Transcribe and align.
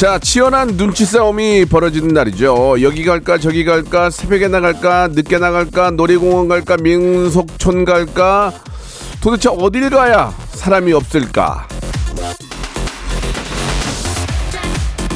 자 0.00 0.18
치열한 0.18 0.78
눈치 0.78 1.04
싸움이 1.04 1.66
벌어지는 1.66 2.14
날이죠 2.14 2.80
여기 2.80 3.04
갈까 3.04 3.36
저기 3.36 3.66
갈까 3.66 4.08
새벽에 4.08 4.48
나갈까 4.48 5.08
늦게 5.08 5.36
나갈까 5.36 5.90
놀이공원 5.90 6.48
갈까 6.48 6.78
민속촌 6.78 7.84
갈까 7.84 8.50
도대체 9.20 9.50
어딜 9.50 9.90
가야 9.90 10.32
사람이 10.52 10.94
없을까 10.94 11.68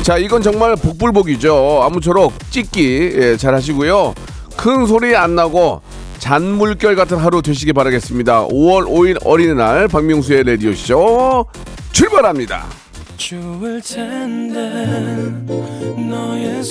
자, 0.02 0.18
이건 0.18 0.42
정말 0.42 0.76
복불복이죠. 0.76 1.80
아무쪼록 1.82 2.34
찍기 2.50 3.12
예, 3.14 3.36
잘 3.38 3.54
하시고요. 3.54 4.12
큰 4.54 4.86
소리 4.86 5.16
안 5.16 5.34
나고 5.34 5.80
잔물결 6.18 6.94
같은 6.94 7.16
하루 7.16 7.40
되시기 7.40 7.72
바라겠습니다. 7.72 8.48
5월 8.48 8.86
5일 8.86 9.16
어린이날 9.24 9.88
박명수의 9.88 10.44
라디오쇼 10.44 11.46
출발합니다. 11.92 12.83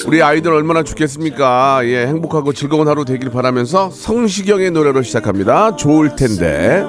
우리 0.06 0.22
아이들 0.22 0.54
얼마나 0.54 0.84
좋겠습니까? 0.84 1.82
예, 1.86 2.06
행복하고 2.08 2.54
즐거운 2.54 2.88
하루 2.88 3.06
되길 3.06 3.30
바라면서 3.30 3.90
성시경의 3.90 4.72
노래로 4.72 5.02
시작합니다. 5.04 5.76
좋을 5.76 6.16
텐데. 6.16 6.84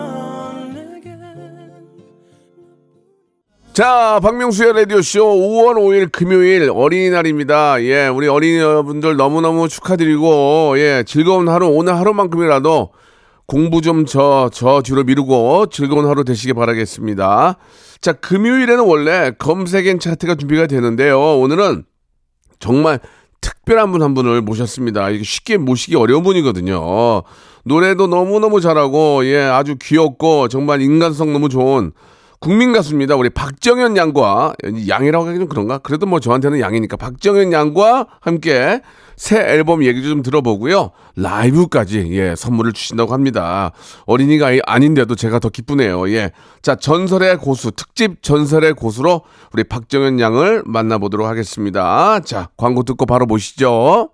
자, 3.73 4.21
박명수의 4.23 4.73
라디오쇼 4.73 5.21
5월 5.21 5.75
5일 5.75 6.13
금요일 6.13 6.71
어린이날입니다. 6.73 7.83
예, 7.83 8.07
우리 8.07 8.29
어린이분들 8.29 9.17
너무너무 9.17 9.69
축하드리고, 9.69 10.75
예, 10.79 11.03
즐거운 11.05 11.49
하루, 11.49 11.67
오늘 11.69 11.97
하루만큼이라도 11.99 12.91
공부 13.47 13.81
좀 13.83 14.07
저, 14.07 14.51
저 14.53 14.83
뒤로 14.83 15.05
미루고 15.05 15.67
즐거운 15.67 16.07
하루 16.07 16.25
되시기 16.25 16.53
바라겠습니다. 16.55 17.57
자, 18.01 18.13
금요일에는 18.13 18.85
원래 18.85 19.33
검색엔 19.39 19.99
차트가 20.01 20.35
준비가 20.35 20.67
되는데요. 20.67 21.21
오늘은 21.39 21.85
정말 22.59 23.01
특별한 23.41 23.93
분 23.93 24.03
한 24.03 24.15
분을 24.15 24.41
모셨습니다. 24.41 25.11
이게 25.11 25.23
쉽게 25.23 25.59
모시기 25.59 25.97
어려운 25.97 26.23
분이거든요. 26.23 27.23
노래도 27.65 28.07
너무너무 28.07 28.61
잘하고, 28.61 29.27
예, 29.27 29.39
아주 29.39 29.77
귀엽고, 29.81 30.49
정말 30.49 30.81
인간성 30.81 31.33
너무 31.33 31.49
좋은 31.49 31.93
국민 32.41 32.73
가수입니다. 32.73 33.17
우리 33.17 33.31
박정현 33.31 33.97
양과, 33.97 34.55
양이라고 34.89 35.27
하기 35.27 35.39
좀 35.39 35.49
그런가? 35.49 35.79
그래도 35.79 36.05
뭐 36.05 36.21
저한테는 36.21 36.61
양이니까 36.61 36.97
박정현 36.97 37.53
양과 37.53 38.07
함께 38.21 38.81
새 39.17 39.39
앨범 39.39 39.85
얘기 39.85 40.03
좀 40.03 40.23
들어보고요. 40.23 40.91
라이브까지, 41.17 42.09
예, 42.13 42.35
선물을 42.37 42.73
주신다고 42.73 43.13
합니다. 43.13 43.73
어린이가 44.07 44.53
아닌데도 44.65 45.15
제가 45.15 45.39
더 45.39 45.49
기쁘네요. 45.49 46.09
예. 46.11 46.33
자, 46.63 46.75
전설의 46.75 47.39
고수, 47.39 47.71
특집 47.73 48.23
전설의 48.23 48.75
고수로 48.75 49.23
우리 49.53 49.65
박정현 49.65 50.21
양을 50.21 50.63
만나보도록 50.67 51.27
하겠습니다. 51.27 52.21
자, 52.21 52.49
광고 52.57 52.83
듣고 52.83 53.07
바로 53.07 53.27
보시죠. 53.27 54.14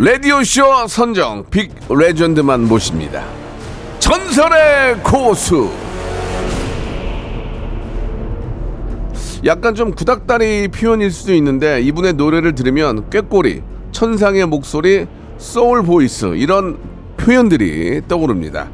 라디오쇼 0.00 0.86
선정 0.86 1.44
big 1.50 1.72
legend만 1.90 2.68
모십니다. 2.68 3.24
전설의 3.98 5.02
고수. 5.02 5.68
약간 9.44 9.74
좀 9.74 9.90
구닥다리 9.90 10.68
표현일 10.68 11.10
수도 11.10 11.34
있는데 11.34 11.80
이분의 11.80 12.12
노래를 12.12 12.54
들으면 12.54 13.10
꾀꼬리, 13.10 13.64
천상의 13.90 14.46
목소리, 14.46 15.08
soul 15.36 15.82
voice 15.82 16.26
이런 16.36 16.78
표현들이 17.16 18.02
떠오릅니다. 18.06 18.70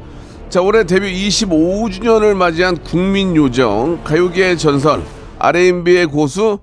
자 0.49 0.61
올해 0.61 0.83
데뷔 0.83 1.11
25주년을 1.27 2.35
맞이한 2.35 2.83
국민 2.83 3.35
요정 3.35 4.03
가요계의 4.03 4.59
전설 4.59 5.01
R&B의 5.39 6.05
고수 6.05 6.59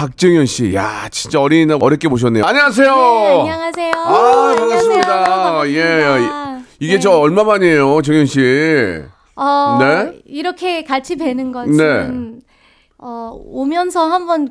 박정현 0.00 0.44
씨, 0.44 0.74
야 0.74 1.08
진짜 1.10 1.40
어린이날 1.40 1.78
어렵게 1.80 2.06
모셨네요. 2.08 2.44
안녕하세요. 2.44 2.94
네, 2.94 3.40
안녕하세요. 3.40 3.92
아 3.96 4.54
반갑습니다. 4.58 5.60
안녕하세요. 5.62 5.74
예, 5.74 6.04
반갑습니다. 6.04 6.60
이게 6.80 6.92
네. 6.96 7.00
저 7.00 7.12
얼마 7.18 7.44
만이에요, 7.44 8.02
정현 8.02 8.26
씨? 8.26 8.40
어, 9.36 9.78
네? 9.80 10.20
이렇게 10.26 10.84
같이 10.84 11.16
뵈는 11.16 11.50
것은 11.50 11.76
네. 11.78 12.38
어, 12.98 13.32
오면서 13.42 14.06
한번 14.06 14.50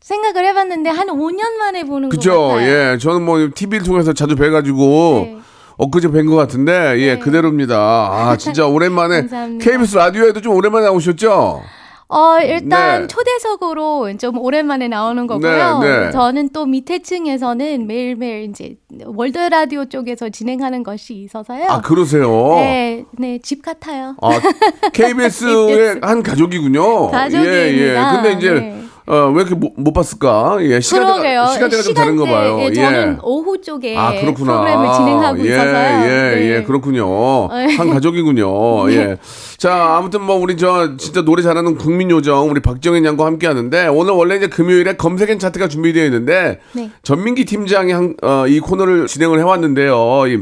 생각을 0.00 0.46
해봤는데 0.46 0.88
한 0.88 1.08
5년 1.08 1.58
만에 1.58 1.84
보는 1.84 2.08
것 2.08 2.16
그죠? 2.16 2.48
같아요. 2.48 2.66
예, 2.94 2.98
저는 2.98 3.20
뭐 3.22 3.50
TV를 3.54 3.84
통해서 3.84 4.14
자주 4.14 4.34
뵈가지고 4.34 5.20
네. 5.26 5.38
엊그제 5.76 6.08
뵌 6.08 6.26
것 6.26 6.36
같은데 6.36 6.94
예, 7.00 7.18
그대로입니다. 7.18 7.76
아 7.76 8.36
진짜 8.38 8.66
오랜만에. 8.66 9.26
KBS 9.60 9.96
라디오에도 9.96 10.40
좀 10.40 10.54
오랜만에 10.54 10.86
나오셨죠? 10.86 11.60
어, 12.08 12.38
일단 12.40 13.02
네. 13.02 13.06
초대석으로 13.08 14.16
좀 14.18 14.38
오랜만에 14.38 14.86
나오는 14.86 15.26
거고요. 15.26 15.78
네, 15.80 15.98
네. 16.06 16.10
저는 16.12 16.50
또 16.50 16.64
밑에 16.64 17.00
층에서는 17.00 17.86
매일매일 17.86 18.48
이제 18.48 18.76
월드 19.04 19.38
라디오 19.38 19.86
쪽에서 19.86 20.28
진행하는 20.28 20.84
것이 20.84 21.14
있어서요. 21.14 21.64
아 21.68 21.80
그러세요? 21.80 22.54
네, 22.56 23.04
네, 23.18 23.38
집 23.42 23.62
같아요. 23.62 24.14
아, 24.22 24.30
KBS의 24.94 25.98
한 26.02 26.22
가족이군요. 26.22 27.10
가족입니다. 27.10 27.52
예, 27.52 27.76
예. 27.76 27.94
근데 27.94 28.32
이제 28.34 28.50
네. 28.54 28.82
어, 29.08 29.30
왜 29.30 29.42
이렇게 29.42 29.54
못, 29.54 29.72
못 29.76 29.92
봤을까? 29.92 30.58
예, 30.62 30.80
시간대가 30.80 31.18
그러게요. 31.18 31.46
시간대가 31.52 31.82
좀 31.82 31.94
다른가 31.94 32.24
봐요. 32.24 32.58
예, 32.60 32.72
저는 32.72 33.12
예. 33.12 33.18
오후 33.22 33.60
쪽에 33.60 33.96
아, 33.96 34.10
그렇구나. 34.10 34.60
프로그램을 34.60 34.92
진행하고 34.94 35.46
예, 35.46 35.52
있어서요. 35.52 36.04
예, 36.04 36.34
네. 36.34 36.50
예, 36.56 36.62
그렇군요. 36.64 37.48
네. 37.52 37.76
한 37.76 37.90
가족이군요. 37.90 38.90
예. 38.90 39.16
자, 39.58 39.96
아무튼 39.96 40.22
뭐 40.22 40.34
우리 40.36 40.56
저 40.56 40.96
진짜 40.96 41.22
노래 41.22 41.42
잘하는 41.42 41.76
국민 41.76 42.10
요정 42.10 42.50
우리 42.50 42.60
박정현 42.60 43.04
양과 43.04 43.24
함께 43.24 43.46
하는데 43.46 43.86
오늘 43.86 44.12
원래 44.12 44.36
이제 44.36 44.48
금요일에 44.48 44.96
검색엔 44.96 45.38
차트가 45.38 45.68
준비되어 45.68 46.04
있는데 46.06 46.58
네. 46.72 46.90
전민기 47.04 47.44
팀장이 47.44 47.92
한, 47.92 48.16
어, 48.22 48.46
이 48.48 48.58
코너를 48.58 49.06
진행을 49.06 49.38
해왔는데요. 49.38 50.24
이, 50.26 50.38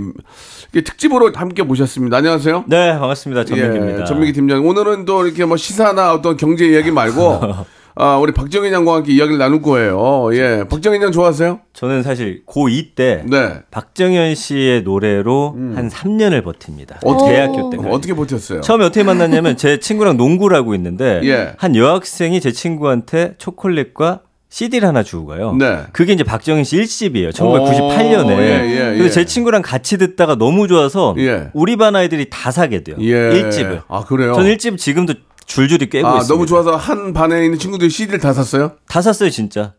이 0.78 0.82
특집으로 0.82 1.32
함께 1.34 1.62
모셨습니다. 1.62 2.16
안녕하세요. 2.16 2.64
네, 2.66 2.98
반갑습니다. 2.98 3.44
전민기입니다. 3.44 4.00
예, 4.00 4.04
전민기 4.04 4.32
팀장. 4.32 4.66
오늘은 4.66 5.04
또 5.04 5.26
이렇게 5.26 5.44
뭐 5.44 5.58
시사나 5.58 6.14
어떤 6.14 6.38
경제 6.38 6.66
이야기 6.66 6.90
말고 6.90 7.40
아, 7.96 8.16
우리 8.16 8.32
박정현 8.32 8.72
양과 8.72 8.94
함께 8.96 9.12
이야기를 9.12 9.38
나눌 9.38 9.62
거예요. 9.62 10.28
예. 10.34 10.64
박정현 10.68 11.00
양 11.00 11.12
좋아하세요? 11.12 11.60
저는 11.74 12.02
사실 12.02 12.42
고2 12.44 12.96
때 12.96 13.22
네. 13.24 13.60
박정현 13.70 14.34
씨의 14.34 14.82
노래로 14.82 15.54
한 15.76 15.88
3년을 15.88 16.42
버팁니다. 16.42 16.98
어떻게- 17.04 17.30
대학교 17.32 17.70
때까지. 17.70 17.88
어떻게 17.90 18.14
버텼어요? 18.14 18.60
처음에 18.62 18.84
어떻게 18.86 19.04
만났냐면 19.04 19.56
제 19.56 19.78
친구랑 19.78 20.16
농구를 20.16 20.56
하고 20.56 20.74
있는데 20.74 21.20
예. 21.24 21.52
한 21.56 21.76
여학생이 21.76 22.40
제 22.40 22.50
친구한테 22.50 23.34
초콜릿과 23.38 24.20
CD를 24.48 24.86
하나 24.88 25.02
주고 25.02 25.26
가요. 25.26 25.54
네. 25.58 25.78
그게 25.92 26.12
이제 26.12 26.22
박정현 26.24 26.62
씨 26.64 26.76
1집이에요. 26.76 27.30
1998년에. 27.32 28.26
오, 28.26 28.40
예, 28.40 28.70
예, 28.70 28.78
그래서 28.98 29.04
예. 29.04 29.10
제 29.10 29.24
친구랑 29.24 29.62
같이 29.62 29.98
듣다가 29.98 30.36
너무 30.36 30.68
좋아서 30.68 31.14
예. 31.18 31.48
우리 31.54 31.76
반 31.76 31.96
아이들이 31.96 32.28
다 32.30 32.50
사게 32.52 32.82
돼요. 32.84 32.96
예. 33.00 33.12
1집을. 33.30 33.82
아, 33.88 34.04
그래요? 34.04 34.34
전 34.34 34.44
1집 34.46 34.78
지금도 34.78 35.14
줄줄이 35.46 35.88
꿰고 35.90 36.06
아, 36.06 36.16
있습니다. 36.18 36.34
너무 36.34 36.46
좋아서 36.46 36.76
한 36.76 37.12
반에 37.12 37.44
있는 37.44 37.58
친구들이 37.58 37.90
CD를 37.90 38.18
다 38.20 38.32
샀어요? 38.32 38.72
다 38.88 39.02
샀어요, 39.02 39.30
진짜. 39.30 39.74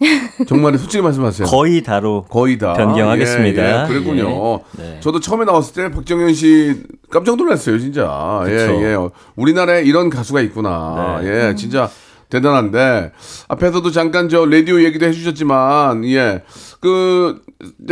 정말 0.48 0.76
솔직히 0.78 1.02
말씀하세요. 1.02 1.46
거의 1.46 1.82
다로 1.82 2.24
거의 2.28 2.58
다 2.58 2.72
변경하겠습니다. 2.74 3.62
예, 3.62 3.84
예, 3.84 3.88
그랬군요. 3.88 4.60
예. 4.78 4.82
네. 4.82 5.00
저도 5.00 5.20
처음에 5.20 5.44
나왔을 5.44 5.74
때 5.74 5.90
박정현 5.94 6.34
씨 6.34 6.82
깜짝 7.10 7.36
놀랐어요, 7.36 7.78
진짜. 7.78 8.42
예, 8.46 8.50
그쵸. 8.50 8.82
예. 8.82 8.96
우리나라에 9.36 9.82
이런 9.82 10.10
가수가 10.10 10.40
있구나. 10.40 11.20
네. 11.22 11.28
예, 11.50 11.54
진짜 11.54 11.88
대단한데 12.30 13.12
앞에서도 13.48 13.90
잠깐 13.90 14.28
저 14.28 14.46
라디오 14.46 14.82
얘기도 14.82 15.06
해주셨지만 15.06 16.04
예, 16.06 16.42
그 16.80 17.40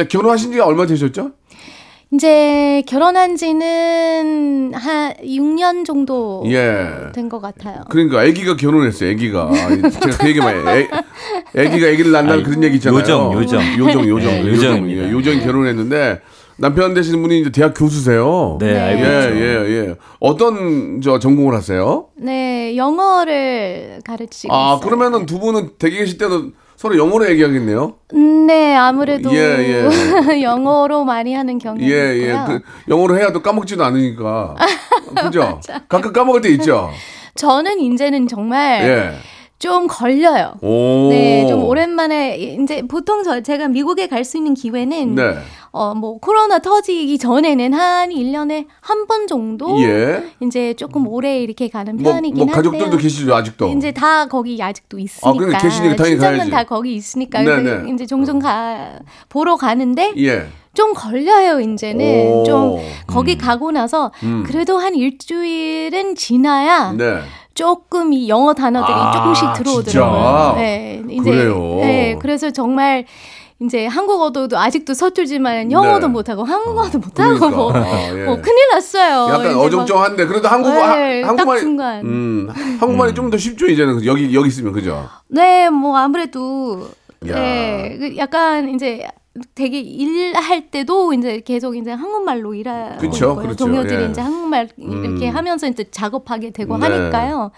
결혼하신 0.09 0.53
지가 0.53 0.67
얼마 0.67 0.87
되셨죠? 0.87 1.33
이제 2.13 2.83
결혼한 2.89 3.37
지는 3.37 4.73
한 4.75 5.15
6년 5.23 5.85
정도 5.85 6.43
예. 6.47 6.89
된 7.15 7.29
것 7.29 7.41
같아요. 7.41 7.85
그러니까 7.89 8.21
아기가 8.21 8.57
결혼했어요. 8.57 9.11
아기가 9.11 9.51
제가 9.53 10.17
그 10.19 10.29
얘기 10.29 10.41
많이 10.41 10.59
애, 10.59 10.89
아기가 11.57 11.87
아기를 11.87 12.11
낳는다는 12.11 12.43
그런 12.43 12.65
얘기 12.65 12.77
있잖아요. 12.77 12.99
요정, 13.01 13.33
요정. 13.35 13.63
요정, 13.79 14.09
요정, 14.09 14.31
네, 14.33 14.49
요정. 14.49 14.91
예, 14.91 15.11
요정이 15.11 15.41
결혼했는데 15.43 16.21
남편 16.57 16.93
되시는 16.95 17.23
분이 17.23 17.41
이제 17.43 17.51
대학 17.51 17.75
교수세요. 17.75 18.59
네, 18.61 18.77
알고 18.77 19.03
예, 19.05 19.29
있죠. 19.29 19.37
예, 19.37 19.71
예. 19.91 19.95
어떤 20.19 21.01
저 21.01 21.21
전공을 21.21 21.55
하세요? 21.55 22.07
네, 22.17 22.77
영어를 22.77 24.01
가르치고 24.05 24.53
아, 24.53 24.75
있어요. 24.75 24.81
그러면은 24.81 25.27
두 25.27 25.39
분은 25.39 25.71
댁에 25.79 25.99
계실 25.99 26.19
때는 26.19 26.53
서로 26.81 26.97
영어로 26.97 27.29
얘기하겠네요. 27.29 27.93
음, 28.15 28.47
네, 28.47 28.75
아무래도 28.75 29.31
예, 29.35 29.85
영어로 30.41 31.05
많이 31.05 31.35
하는 31.35 31.59
경향이 31.59 31.87
예, 31.87 31.95
예. 31.95 32.29
있고요. 32.29 32.45
그 32.47 32.61
영어로 32.91 33.19
해야 33.19 33.33
또 33.35 33.43
까먹지도 33.43 33.85
않으니까. 33.85 34.57
그죠? 35.23 35.61
가끔 35.91 36.11
까먹을 36.15 36.41
때 36.41 36.49
있죠. 36.53 36.89
저는 37.35 37.81
이제는 37.81 38.29
정말 38.29 38.83
예. 38.89 39.13
좀 39.59 39.89
걸려요. 39.89 40.55
오. 40.63 41.11
네, 41.11 41.47
좀 41.47 41.65
오랜만에 41.65 42.39
이제 42.39 42.81
보통 42.89 43.23
저 43.25 43.43
제가 43.43 43.69
미국에 43.69 44.07
갈 44.07 44.25
수 44.25 44.39
있는 44.39 44.55
기회는 44.55 45.17
네. 45.17 45.35
어 45.73 45.95
뭐 45.95 46.19
코로나 46.19 46.59
터지기 46.59 47.19
전에는 47.19 47.73
한 47.75 48.11
1년에 48.11 48.67
한 48.81 49.07
번 49.07 49.27
정도 49.27 49.81
예. 49.83 50.23
이제 50.41 50.75
조금 50.75 51.07
오래 51.07 51.41
이렇게 51.41 51.69
가는 51.69 51.97
뭐, 51.97 52.13
편이긴 52.13 52.47
뭐 52.47 52.55
한데요. 52.55 52.73
가족들도 52.73 52.97
계시죠, 53.03 53.35
아직도. 53.35 53.69
이제 53.69 53.93
다 53.93 54.27
거기 54.27 54.61
아직도 54.63 54.99
있으니까. 54.99 55.29
아, 55.29 55.33
그러니까 55.33 55.59
계시니까 55.59 55.97
당연히 55.97 56.19
가야지. 56.21 56.51
다 56.51 56.65
거기 56.65 56.95
있으니까. 56.95 57.41
네, 57.43 57.45
그래서 57.45 57.83
네. 57.83 57.93
이제 57.93 58.07
종종 58.07 58.39
가 58.39 58.99
보러 59.29 59.57
가는데 59.57 60.13
예. 60.19 60.47
좀 60.75 60.93
걸려요 60.95 61.61
이제는 61.61 62.33
오. 62.33 62.45
좀 62.45 62.77
거기 63.09 63.37
가고 63.37 63.73
나서 63.73 64.13
음. 64.23 64.45
그래도 64.47 64.79
한 64.79 64.95
일주일은 64.95 66.15
지나야 66.15 66.93
네. 66.93 67.21
조금 67.55 68.13
이 68.13 68.29
영어 68.29 68.55
단어들이 68.55 68.93
아, 68.97 69.11
조금씩 69.13 69.53
들어오더라고요. 69.55 69.83
진짜? 69.85 70.55
네, 70.57 71.03
이제 71.11 71.31
그래요? 71.31 71.77
네, 71.81 72.17
그래서 72.21 72.51
정말 72.53 73.05
이제 73.63 73.87
한국어도 73.87 74.49
아직도 74.59 74.95
서툴지만 74.95 75.71
영어도 75.71 76.07
네. 76.07 76.13
못하고 76.13 76.45
한국어도 76.45 76.99
못하고 76.99 77.51
뭐, 77.51 77.73
그러니까, 77.73 78.19
예. 78.19 78.25
뭐 78.25 78.41
큰일 78.41 78.57
났어요. 78.73 79.29
약간 79.35 79.55
어정쩡한데 79.55 80.27
그래도 80.27 80.49
한국어 80.49 80.75
네, 80.97 81.21
하- 81.23 81.29
한국말이 81.29 81.61
중간. 81.61 82.01
음, 82.05 82.49
한국말이 82.81 83.13
좀더 83.15 83.37
쉽죠 83.37 83.67
이제는 83.67 84.05
여기 84.07 84.35
여기 84.35 84.49
있으면 84.49 84.73
그죠? 84.73 85.07
네, 85.29 85.69
뭐 85.69 85.97
아무래도 85.99 86.89
야. 87.29 87.35
네, 87.35 87.97
그 88.01 88.17
약간 88.17 88.71
이제 88.71 89.07
되게 89.55 89.81
일할 89.81 90.71
때도 90.71 91.13
이제 91.13 91.41
계속 91.41 91.77
이제 91.77 91.91
한국말로 91.93 92.55
일하고 92.55 92.99
그쵸, 92.99 93.31
있고요. 93.31 93.35
그렇죠. 93.43 93.65
동료들이 93.65 94.03
예. 94.05 94.07
이제 94.09 94.21
한국말 94.21 94.69
이렇게 94.77 95.31
음. 95.31 95.37
하면서 95.37 95.67
이제 95.67 95.85
작업하게 95.91 96.51
되고 96.51 96.77
네. 96.79 96.87
하니까요. 96.87 97.51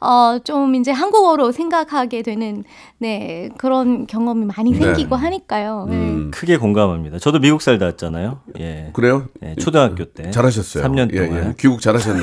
어, 0.00 0.38
좀 0.44 0.74
이제 0.74 0.90
한국어로 0.90 1.52
생각하게 1.52 2.22
되는 2.22 2.64
네, 2.98 3.48
그런 3.56 4.06
경험이 4.06 4.46
많이 4.46 4.72
네. 4.72 4.78
생기고 4.78 5.16
하니까요. 5.16 5.86
네. 5.88 5.96
음, 5.96 6.30
크게 6.32 6.56
공감합니다. 6.58 7.18
저도 7.18 7.38
미국 7.40 7.62
살다 7.62 7.86
왔잖아요. 7.86 8.40
예. 8.60 8.90
그래요? 8.92 9.26
예, 9.42 9.54
초등학교 9.56 10.04
때. 10.04 10.30
잘하셨어요. 10.30 10.84
3년 10.84 11.12
예, 11.14 11.26
동안. 11.26 11.48
예. 11.48 11.54
귀국 11.58 11.80
잘하셨네요. 11.80 12.22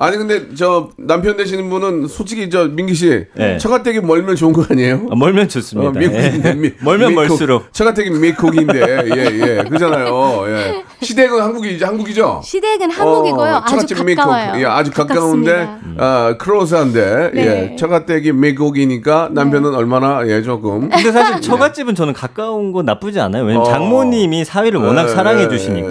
예. 0.00 0.04
아니 0.04 0.16
근데 0.16 0.54
저 0.54 0.90
남편 0.98 1.36
되시는 1.36 1.68
분은 1.70 2.08
솔직히 2.08 2.48
저 2.50 2.64
민기 2.64 2.94
씨 2.94 3.24
네. 3.34 3.58
처가댁이 3.58 4.00
멀면 4.00 4.36
좋은 4.36 4.52
거 4.52 4.64
아니에요? 4.70 5.08
아, 5.10 5.14
멀면 5.16 5.48
좋습니다. 5.48 5.90
어, 5.90 5.92
미국인데 5.92 6.48
예. 6.50 6.54
미, 6.54 6.72
멀면 6.82 7.10
미국, 7.10 7.26
멀수록. 7.28 7.72
처가댁이 7.72 8.10
미국인데 8.18 8.80
예예 9.14 9.64
그잖아요. 9.70 10.44
예. 10.48 10.84
시댁은 11.02 11.40
한국이 11.40 11.78
한국이죠. 11.82 12.40
시댁은 12.44 12.90
한국이고요. 12.90 13.50
어, 13.50 13.56
아주 13.56 13.70
처갓집 13.70 14.04
미국. 14.04 14.22
가까워요. 14.24 14.60
예, 14.62 14.66
아주 14.66 14.90
가까운데 14.90 15.52
가깝습니다. 15.52 16.04
아, 16.04 16.36
크로스한데 16.38 17.30
네. 17.34 17.70
예, 17.72 17.76
처가댁이 17.76 18.32
미국이니까 18.32 19.30
남편은 19.32 19.74
얼마나 19.74 20.26
예 20.26 20.42
조금 20.42 20.88
근데 20.88 21.12
사실 21.12 21.40
처갓집은 21.40 21.94
저는 21.94 22.12
가까운 22.12 22.72
건 22.72 22.84
나쁘지 22.86 23.20
않아요. 23.20 23.44
왜냐면 23.44 23.66
어. 23.66 23.70
장모님이 23.70 24.44
사위를 24.44 24.80
워낙 24.80 25.04
예, 25.04 25.08
사랑해 25.08 25.48
주시니까. 25.48 25.88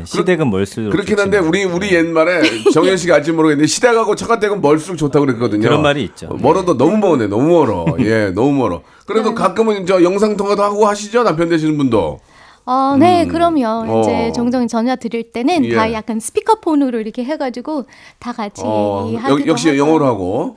예, 0.00 0.02
예. 0.02 0.02
예, 0.02 0.04
시댁은 0.06 0.50
멀수록 0.50 0.90
그렇긴 0.92 1.18
한데. 1.18 1.38
우리 1.38 1.64
우리 1.64 1.94
옛말에 1.94 2.42
정현 2.72 2.96
씨가 2.96 3.16
알지 3.16 3.32
모르겠는데 3.32 3.66
시댁하고 3.66 4.14
처가댁은 4.14 4.60
멀수록 4.60 4.96
좋다고 4.98 5.26
그랬거든요. 5.26 5.62
그런 5.62 5.82
말이 5.82 6.02
있죠. 6.04 6.28
어, 6.30 6.36
멀어도 6.40 6.76
너무 6.76 6.96
머네, 6.96 7.26
너무 7.28 7.48
멀어. 7.48 7.84
예, 8.00 8.30
너무 8.34 8.52
멀어. 8.52 8.82
그래도 9.06 9.34
가끔은 9.34 9.86
저 9.86 10.02
영상 10.02 10.36
통화도 10.36 10.62
하고 10.62 10.86
하시죠 10.86 11.22
남편 11.22 11.48
되시는 11.48 11.76
분도. 11.76 12.20
어, 12.66 12.94
네, 12.96 13.26
그럼요. 13.26 13.64
어. 13.90 14.00
이제 14.00 14.30
종종 14.32 14.68
전화 14.68 14.94
드릴 14.94 15.32
때는 15.32 15.64
예. 15.64 15.74
다 15.74 15.92
약간 15.92 16.20
스피커폰으로 16.20 17.00
이렇게 17.00 17.24
해가지고 17.24 17.86
다 18.20 18.32
같이 18.32 18.62
어, 18.64 19.06
얘기하기도 19.08 19.40
역- 19.40 19.46
역시 19.48 19.68
하고. 19.70 19.78
영어로 19.78 20.06
하고. 20.06 20.56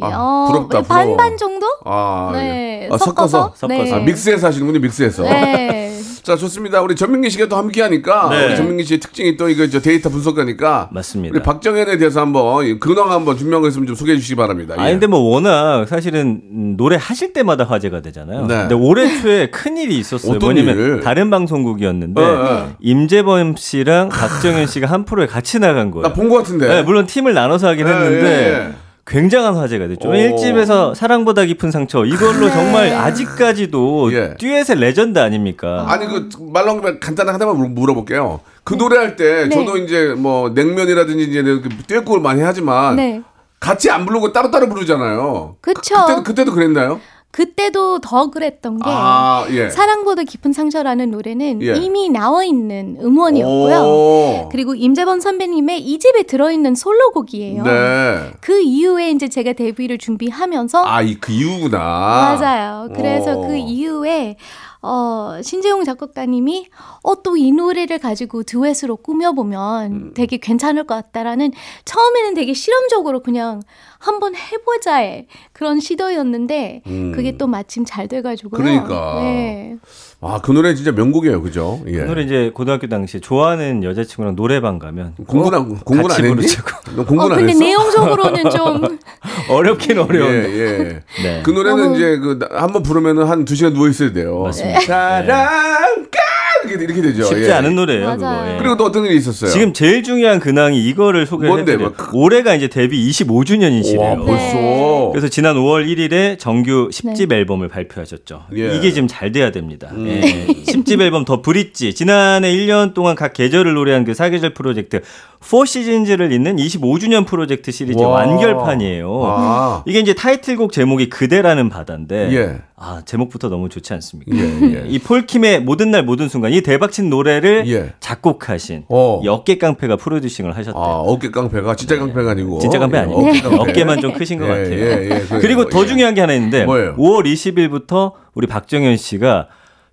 아, 0.00 0.10
어, 0.14 0.46
부럽다, 0.52 0.82
부러워. 0.82 1.16
반반 1.16 1.36
정도? 1.36 1.66
아, 1.84 2.30
네, 2.34 2.82
예. 2.84 2.88
아, 2.92 2.98
섞어서. 2.98 3.54
섞어서. 3.56 3.66
네. 3.66 3.92
아, 3.92 3.98
믹스해서 3.98 4.46
하시는군요, 4.48 4.78
믹스해서. 4.78 5.24
네. 5.24 5.97
자, 6.22 6.36
좋습니다. 6.36 6.80
우리 6.82 6.94
전민기 6.94 7.30
씨가 7.30 7.46
또 7.46 7.56
함께 7.56 7.82
하니까 7.82 8.28
네. 8.30 8.46
우리 8.46 8.56
전민기 8.56 8.84
씨의 8.84 9.00
특징이 9.00 9.36
또 9.36 9.48
이거 9.48 9.66
저 9.68 9.80
데이터 9.80 10.08
분석가니까 10.10 10.90
맞습니다. 10.92 11.34
우리 11.34 11.42
박정현에 11.42 11.96
대해서 11.98 12.20
한번 12.20 12.66
이 12.66 12.78
근황 12.78 13.10
한번 13.10 13.36
있으면 13.36 13.86
좀 13.86 13.94
소개해 13.94 14.16
주시기 14.18 14.34
바랍니다. 14.36 14.74
아니 14.76 14.88
예. 14.88 14.92
근데 14.92 15.06
뭐 15.06 15.20
워낙 15.20 15.86
사실은 15.88 16.40
음, 16.50 16.74
노래 16.76 16.96
하실 17.00 17.32
때마다 17.32 17.64
화제가 17.64 18.00
되잖아요. 18.02 18.46
네. 18.46 18.56
근데 18.60 18.74
올해 18.74 19.20
초에 19.20 19.50
큰 19.50 19.76
일이 19.76 19.98
있었어요. 19.98 20.36
어떤 20.36 20.54
뭐냐면 20.54 20.76
일? 20.78 21.00
다른 21.00 21.30
방송국이었는데 21.30 22.20
어, 22.20 22.24
어. 22.24 22.72
임재범 22.80 23.54
씨랑 23.56 24.08
박정현 24.10 24.66
씨가 24.66 24.86
한 24.86 25.04
프로에 25.04 25.26
같이 25.26 25.58
나간 25.58 25.90
거예요. 25.90 26.02
나 26.08 26.12
본 26.14 26.28
것 26.28 26.36
같은데. 26.38 26.68
네, 26.68 26.82
물론 26.82 27.06
팀을 27.06 27.32
나눠서 27.34 27.68
하긴 27.68 27.86
예, 27.86 27.90
했는데 27.90 28.26
예, 28.26 28.52
예. 28.68 28.72
굉장한 29.08 29.56
화제가 29.56 29.88
됐죠. 29.88 30.10
오. 30.10 30.14
1집에서 30.14 30.94
사랑보다 30.94 31.44
깊은 31.46 31.70
상처 31.70 32.04
이걸로 32.04 32.50
정말 32.50 32.92
아직까지도 32.92 34.12
예. 34.12 34.34
듀엣의 34.38 34.76
레전드 34.78 35.18
아닙니까? 35.18 35.86
아니 35.88 36.06
그 36.06 36.28
말로 36.52 36.80
간단하게 36.80 37.32
하나만 37.32 37.56
물- 37.56 37.68
물어볼게요. 37.70 38.40
그 38.64 38.74
노래할 38.74 39.16
때 39.16 39.48
네. 39.48 39.48
저도 39.48 39.78
이제 39.78 40.14
뭐 40.16 40.50
냉면이라든지 40.50 41.24
이제 41.24 41.38
이렇게 41.40 41.70
듀엣곡을 41.86 42.20
많이 42.20 42.42
하지만 42.42 42.96
네. 42.96 43.22
같이 43.60 43.90
안 43.90 44.04
부르고 44.04 44.32
따로따로 44.32 44.68
부르잖아요. 44.68 45.56
그쵸. 45.62 45.94
그, 45.96 46.06
때도 46.06 46.22
그때도 46.22 46.52
그랬나요? 46.52 47.00
그때도 47.38 48.00
더 48.00 48.30
그랬던 48.30 48.78
게 48.78 48.82
아, 48.86 49.46
예. 49.50 49.70
사랑보다 49.70 50.24
깊은 50.24 50.52
상처라는 50.52 51.12
노래는 51.12 51.62
예. 51.62 51.76
이미 51.76 52.08
나와 52.08 52.42
있는 52.42 52.96
음원이었고요. 53.00 53.78
오. 53.78 54.48
그리고 54.50 54.74
임재범 54.74 55.20
선배님의 55.20 55.80
2집에 55.80 56.24
들어있는 56.24 56.74
솔로곡이에요. 56.74 57.62
네. 57.62 58.30
그 58.40 58.60
이후에 58.60 59.12
이제 59.12 59.28
제가 59.28 59.52
데뷔를 59.52 59.98
준비하면서 59.98 60.84
아, 60.84 61.00
이그 61.00 61.30
이유구나. 61.30 61.78
맞아요. 61.78 62.88
그래서 62.92 63.38
오. 63.38 63.46
그 63.46 63.54
이후에 63.56 64.34
어, 64.80 65.40
신재용 65.42 65.84
작곡가님이 65.84 66.68
어, 67.02 67.22
또 67.22 67.36
이 67.36 67.52
노래를 67.52 67.98
가지고 67.98 68.42
듀엣으로 68.42 68.96
꾸며보면 68.96 69.92
음. 69.92 70.14
되게 70.14 70.38
괜찮을 70.38 70.84
것 70.84 70.94
같다라는 70.94 71.52
처음에는 71.84 72.34
되게 72.34 72.52
실험적으로 72.52 73.20
그냥 73.20 73.62
한번 73.98 74.34
해보자의 74.34 75.26
그런 75.52 75.80
시도였는데 75.80 76.82
그게 77.14 77.36
또 77.36 77.46
마침 77.46 77.84
잘 77.84 78.08
돼가지고요. 78.08 78.60
음. 78.60 78.62
그러니까. 78.62 79.20
네. 79.20 79.76
아, 80.20 80.40
그 80.42 80.50
노래 80.50 80.74
진짜 80.74 80.90
명곡이에요. 80.90 81.40
그죠? 81.42 81.80
예. 81.86 81.92
그 81.92 82.04
노래 82.06 82.22
이제 82.22 82.50
고등학교 82.52 82.88
당시에 82.88 83.20
좋아하는 83.20 83.84
여자친구랑 83.84 84.34
노래방 84.34 84.80
가면 84.80 85.14
공부는 85.28 85.58
안- 85.58 85.68
공부는 85.78 86.00
안 86.00 86.08
같이 86.08 86.22
했니? 86.24 86.46
너 86.96 87.04
공부는 87.04 87.20
어, 87.20 87.34
안 87.34 87.36
근데 87.38 87.52
했어? 87.52 87.60
내용적으로는 87.60 88.50
좀 88.50 88.98
어렵긴 89.50 89.96
예, 89.96 90.00
어려운데. 90.00 90.58
예. 90.58 91.02
네. 91.22 91.42
그 91.44 91.50
노래는 91.50 91.82
너무- 91.84 91.94
이제 91.96 92.16
그 92.18 92.38
한번 92.50 92.82
부르면은 92.82 93.26
한두 93.26 93.54
시간 93.54 93.72
누워 93.74 93.88
있어야 93.88 94.12
돼요. 94.12 94.40
맞습니다. 94.42 94.80
사랑가 94.80 96.18
이렇게 96.64 96.84
이렇게 96.84 97.02
되죠. 97.02 97.24
쉽지 97.24 97.48
예. 97.48 97.52
않은 97.52 97.74
노래예요, 97.74 98.04
맞아요. 98.16 98.16
그거. 98.44 98.52
예. 98.54 98.58
그리고 98.58 98.76
또 98.76 98.84
어떤 98.84 99.04
일이 99.06 99.16
있었어요? 99.16 99.50
지금 99.50 99.72
제일 99.72 100.02
중요한 100.02 100.40
근황이 100.40 100.82
이거를 100.88 101.26
소개를 101.26 101.48
뭔데? 101.50 101.72
해드려요. 101.72 101.94
뭐 101.96 101.96
그- 101.96 102.16
올해가 102.16 102.54
이제 102.54 102.68
데뷔 102.68 103.08
25주년이시래요. 103.10 103.98
와, 103.98 104.16
벌써. 104.16 105.10
그래서 105.12 105.28
지난 105.28 105.56
5월 105.56 105.86
1일에 105.86 106.38
정규 106.38 106.88
10집 106.92 107.32
앨범을 107.32 107.68
발표하셨죠. 107.68 108.44
예. 108.56 108.76
이게 108.76 108.92
지금 108.92 109.08
잘 109.08 109.32
돼야 109.32 109.50
됩니다. 109.50 109.90
예. 109.98 110.46
10집 110.66 111.00
앨범 111.00 111.24
더 111.24 111.42
브릿지. 111.42 111.94
지난해 111.94 112.52
1년 112.54 112.94
동안 112.94 113.14
각 113.14 113.32
계절을 113.32 113.74
노래한 113.74 114.04
그 114.04 114.14
사계절 114.14 114.54
프로젝트 114.54 115.00
4시즌즈를 115.40 116.32
잇는 116.32 116.56
25주년 116.56 117.26
프로젝트 117.26 117.70
시리즈 117.70 118.02
와. 118.02 118.08
완결판이에요. 118.08 119.22
아. 119.24 119.82
이게 119.86 120.00
이제 120.00 120.12
타이틀곡 120.14 120.72
제목이 120.72 121.08
그대라는 121.08 121.68
바다인데 121.68 122.32
예. 122.32 122.58
아 122.76 123.02
제목부터 123.04 123.48
너무 123.48 123.68
좋지 123.68 123.92
않습니까? 123.94 124.36
예, 124.36 124.40
예. 124.40 124.84
이 124.88 124.98
폴킴의 124.98 125.62
모든 125.62 125.90
날 125.90 126.02
모든 126.04 126.28
순간 126.28 126.52
이 126.52 126.60
대박친 126.60 127.08
노래를 127.10 127.64
예. 127.68 127.92
작곡하신 128.00 128.84
어. 128.88 129.20
이 129.24 129.28
어깨 129.28 129.58
깡패가 129.58 129.96
프로듀싱을 129.96 130.56
하셨대요. 130.56 130.82
아, 130.82 130.98
어깨 131.00 131.30
깡패가 131.30 131.76
진짜 131.76 131.98
깡패가 131.98 132.32
아니고. 132.32 132.58
진짜 132.58 132.78
깡패 132.78 132.98
예, 132.98 133.02
아니에요. 133.02 133.18
어깨 133.18 133.40
깡패. 133.40 133.56
어깨만 133.56 134.00
좀 134.00 134.12
크신 134.12 134.38
것 134.38 134.44
예, 134.46 134.48
같아요. 134.48 134.78
예. 134.78 135.22
그리고 135.40 135.68
더 135.68 135.82
예. 135.82 135.86
중요한 135.86 136.14
게 136.14 136.20
하나 136.20 136.34
있는데 136.34 136.64
뭐예요? 136.64 136.96
5월 136.96 137.24
20일부터 137.24 138.12
우리 138.34 138.46
박정현 138.46 138.96
씨가 138.96 139.48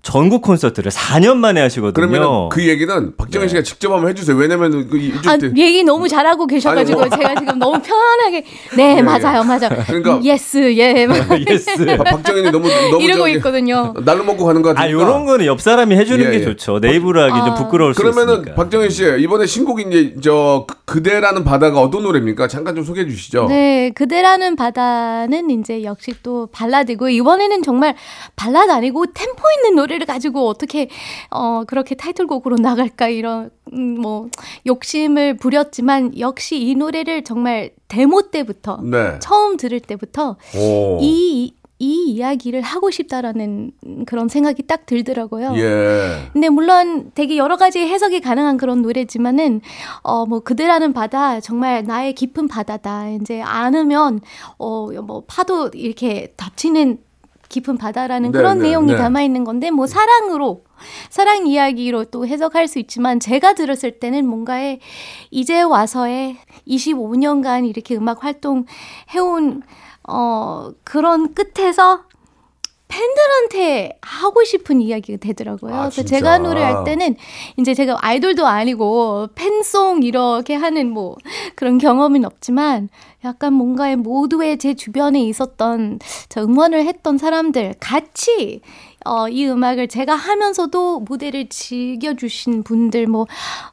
전국 0.05 0.43
콘서트를 0.43 0.91
4년 0.91 1.38
만에 1.38 1.59
하시거든요. 1.62 1.93
그러면 1.93 2.50
그 2.50 2.67
얘기는 2.67 3.17
박정현 3.17 3.47
씨가 3.50 3.63
직접 3.63 3.91
한번 3.91 4.07
해주세요. 4.12 4.38
왜냐면 4.38 4.88
그 4.88 4.97
이쪽 5.00 5.27
아, 5.27 5.35
때 5.35 5.47
얘기 5.57 5.83
너무 5.83 6.07
잘하고 6.07 6.45
계셔가지고 6.45 7.01
아니, 7.01 7.09
뭐. 7.09 7.17
제가 7.17 7.35
지금 7.39 7.57
너무 7.57 7.81
편안하게 7.81 8.45
네 8.77 8.97
예, 8.97 9.01
맞아요 9.01 9.43
맞아요 9.43 9.69
그러니까- 9.88 10.24
yes 10.24 10.77
예 10.77 11.07
Yes. 11.50 11.86
박- 11.97 12.03
박정현이 12.03 12.51
너무 12.51 12.69
너무 12.91 13.03
이러고 13.03 13.21
저기 13.21 13.33
있거든요. 13.38 13.95
날로 14.05 14.24
먹고 14.24 14.45
가는 14.45 14.62
것 14.62 14.69
아, 14.69 14.74
같으니까. 14.75 15.01
요런 15.01 15.25
거는 15.25 15.47
옆 15.47 15.59
사람이 15.59 15.95
해주는 15.95 16.24
예, 16.24 16.29
게 16.29 16.35
예. 16.38 16.43
좋죠. 16.43 16.79
내 16.79 16.93
입으로 16.93 17.24
하기 17.24 17.31
좀 17.39 17.50
아. 17.50 17.55
부끄러울 17.55 17.95
수 17.95 18.01
그러면은 18.01 18.33
있으니까. 18.41 18.53
박정현 18.55 18.89
씨 18.91 19.03
이번에 19.19 19.47
신곡이 19.47 19.85
이제 19.89 20.13
저 20.21 20.65
그- 20.67 20.75
그대라는 20.85 21.43
바다가 21.43 21.81
어떤 21.81 22.03
노래입니까? 22.03 22.47
잠깐 22.47 22.75
좀 22.75 22.83
소개해 22.83 23.07
주시죠. 23.09 23.47
네, 23.50 23.89
그대라는 23.95 24.55
바다는 24.55 25.50
이제 25.50 25.83
역시 25.83 26.13
또 26.21 26.47
발라드고 26.51 27.09
이번에는 27.09 27.63
정말 27.63 27.95
발라드 28.35 28.71
아니고 28.71 29.05
템포 29.13 29.41
있는 29.57 29.75
노래 29.75 29.94
를 29.97 30.05
가지고 30.05 30.47
어떻게 30.47 30.89
어 31.31 31.63
그렇게 31.65 31.95
타이틀곡으로 31.95 32.57
나갈까 32.57 33.07
이런 33.07 33.49
음, 33.73 34.01
뭐 34.01 34.29
욕심을 34.65 35.37
부렸지만 35.37 36.17
역시 36.19 36.59
이 36.61 36.75
노래를 36.75 37.23
정말 37.23 37.71
데모 37.87 38.29
때부터 38.31 38.79
네. 38.83 39.19
처음 39.19 39.57
들을 39.57 39.79
때부터 39.79 40.35
오. 40.57 40.99
이이 41.01 41.53
이야기를 41.77 42.61
하고 42.61 42.89
싶다라는 42.89 43.71
그런 44.05 44.27
생각이 44.29 44.63
딱 44.63 44.85
들더라고요. 44.85 45.53
예. 45.57 46.29
근데 46.31 46.47
물론 46.49 47.11
되게 47.15 47.35
여러 47.37 47.57
가지 47.57 47.79
해석이 47.79 48.21
가능한 48.21 48.57
그런 48.57 48.81
노래지만은 48.81 49.61
어 50.03 50.25
뭐 50.25 50.39
그대라는 50.39 50.93
바다 50.93 51.39
정말 51.41 51.83
나의 51.83 52.13
깊은 52.13 52.47
바다다. 52.47 53.09
이제 53.09 53.41
안으면 53.41 54.21
어뭐 54.57 55.23
파도 55.27 55.69
이렇게 55.73 56.33
덮치는 56.37 56.99
깊은 57.49 57.77
바다라는 57.77 58.31
네, 58.31 58.37
그런 58.37 58.59
네, 58.59 58.69
내용이 58.69 58.91
네. 58.91 58.97
담아 58.97 59.21
있는 59.21 59.43
건데 59.43 59.71
뭐 59.71 59.87
사랑으로 59.87 60.63
사랑 61.09 61.47
이야기로 61.47 62.05
또 62.05 62.27
해석할 62.27 62.67
수 62.67 62.79
있지만 62.79 63.19
제가 63.19 63.53
들었을 63.53 63.99
때는 63.99 64.25
뭔가의 64.27 64.79
이제 65.31 65.61
와서의 65.61 66.37
25년간 66.67 67.67
이렇게 67.67 67.95
음악 67.95 68.23
활동 68.23 68.65
해온 69.13 69.61
어 70.07 70.71
그런 70.83 71.33
끝에서 71.33 72.03
팬들한테 72.88 73.98
하고 74.01 74.44
싶은 74.44 74.82
이야기가 74.82 75.18
되더라고요. 75.20 75.74
아, 75.74 75.89
그래서? 75.89 76.04
제가 76.04 76.38
노래할 76.38 76.84
때는 76.84 77.15
이제 77.58 77.74
제가 77.74 77.98
아이돌도 78.00 78.46
아니고 78.46 79.30
팬송 79.36 80.04
이렇게 80.04 80.56
하는 80.56 80.92
뭐 80.92 81.15
그런 81.56 81.77
경험은 81.77 82.25
없지만 82.25 82.89
약간 83.24 83.54
뭔가의 83.54 83.96
모두의 83.96 84.58
제 84.60 84.75
주변에 84.75 85.22
있었던 85.24 86.00
저 86.30 86.42
응원을 86.42 86.86
했던 86.86 87.18
사람들 87.18 87.75
같이 87.80 88.62
어, 89.06 89.30
이 89.30 89.46
음악을 89.46 89.88
제가 89.88 90.15
하면서도 90.15 91.01
무대를 91.01 91.48
즐겨주신 91.50 92.63
분들, 92.63 93.06
뭐, 93.06 93.27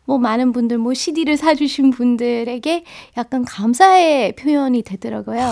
뭐, 0.04 0.19
많은 0.19 0.52
분들, 0.52 0.76
뭐, 0.76 0.92
CD를 0.92 1.38
사주신 1.38 1.90
분들에게 1.90 2.85
약간 3.16 3.42
감사의 3.42 4.37
표현이 4.37 4.83
되더라고요. 4.83 5.50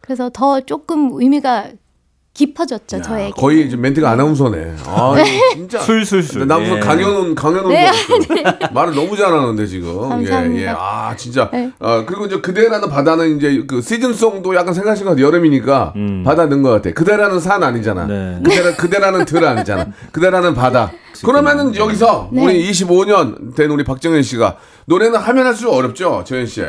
그래서 0.00 0.30
더 0.30 0.60
조금 0.60 1.10
의미가 1.12 1.70
깊어졌죠, 2.34 3.00
저에게. 3.00 3.30
거의 3.36 3.64
이제 3.64 3.76
멘트가 3.76 4.10
아나운서네. 4.10 4.74
아, 4.86 5.14
이거 5.16 5.54
진짜. 5.54 5.78
술술술. 5.78 6.46
나 6.48 6.58
무슨 6.58 6.76
예. 6.76 6.80
강연원 6.80 7.34
강연원 7.36 7.68
네. 7.72 7.90
말을 8.72 8.92
너무 8.94 9.16
잘하는데 9.16 9.66
지금. 9.66 10.08
감사합니다. 10.08 10.60
예, 10.60 10.66
예. 10.66 10.74
아, 10.76 11.14
진짜. 11.16 11.48
네. 11.52 11.70
아, 11.78 12.04
그리고 12.04 12.26
이제 12.26 12.40
그대라는 12.40 12.88
바다는 12.90 13.36
이제 13.36 13.62
그 13.68 13.80
시즌송도 13.80 14.56
약간 14.56 14.74
생각하신 14.74 15.04
것 15.04 15.10
같아. 15.12 15.22
여름이니까 15.22 15.94
바다 16.24 16.46
넣은 16.46 16.62
것 16.62 16.70
같아. 16.70 16.90
그대라는 16.90 17.38
산 17.38 17.62
아니잖아. 17.62 18.06
네. 18.06 18.40
그대라, 18.44 18.76
그대라는 18.76 19.24
들 19.26 19.44
아니잖아. 19.44 19.86
그대라는 20.10 20.54
바다. 20.54 20.90
그러면은 21.24 21.74
여기서 21.74 22.28
네. 22.32 22.44
우리 22.44 22.70
25년 22.70 23.56
된 23.56 23.70
우리 23.70 23.84
박정현 23.84 24.22
씨가 24.22 24.56
노래는 24.86 25.18
하면 25.18 25.46
할수록 25.46 25.74
어렵죠, 25.74 26.24
정현 26.26 26.46
씨. 26.46 26.62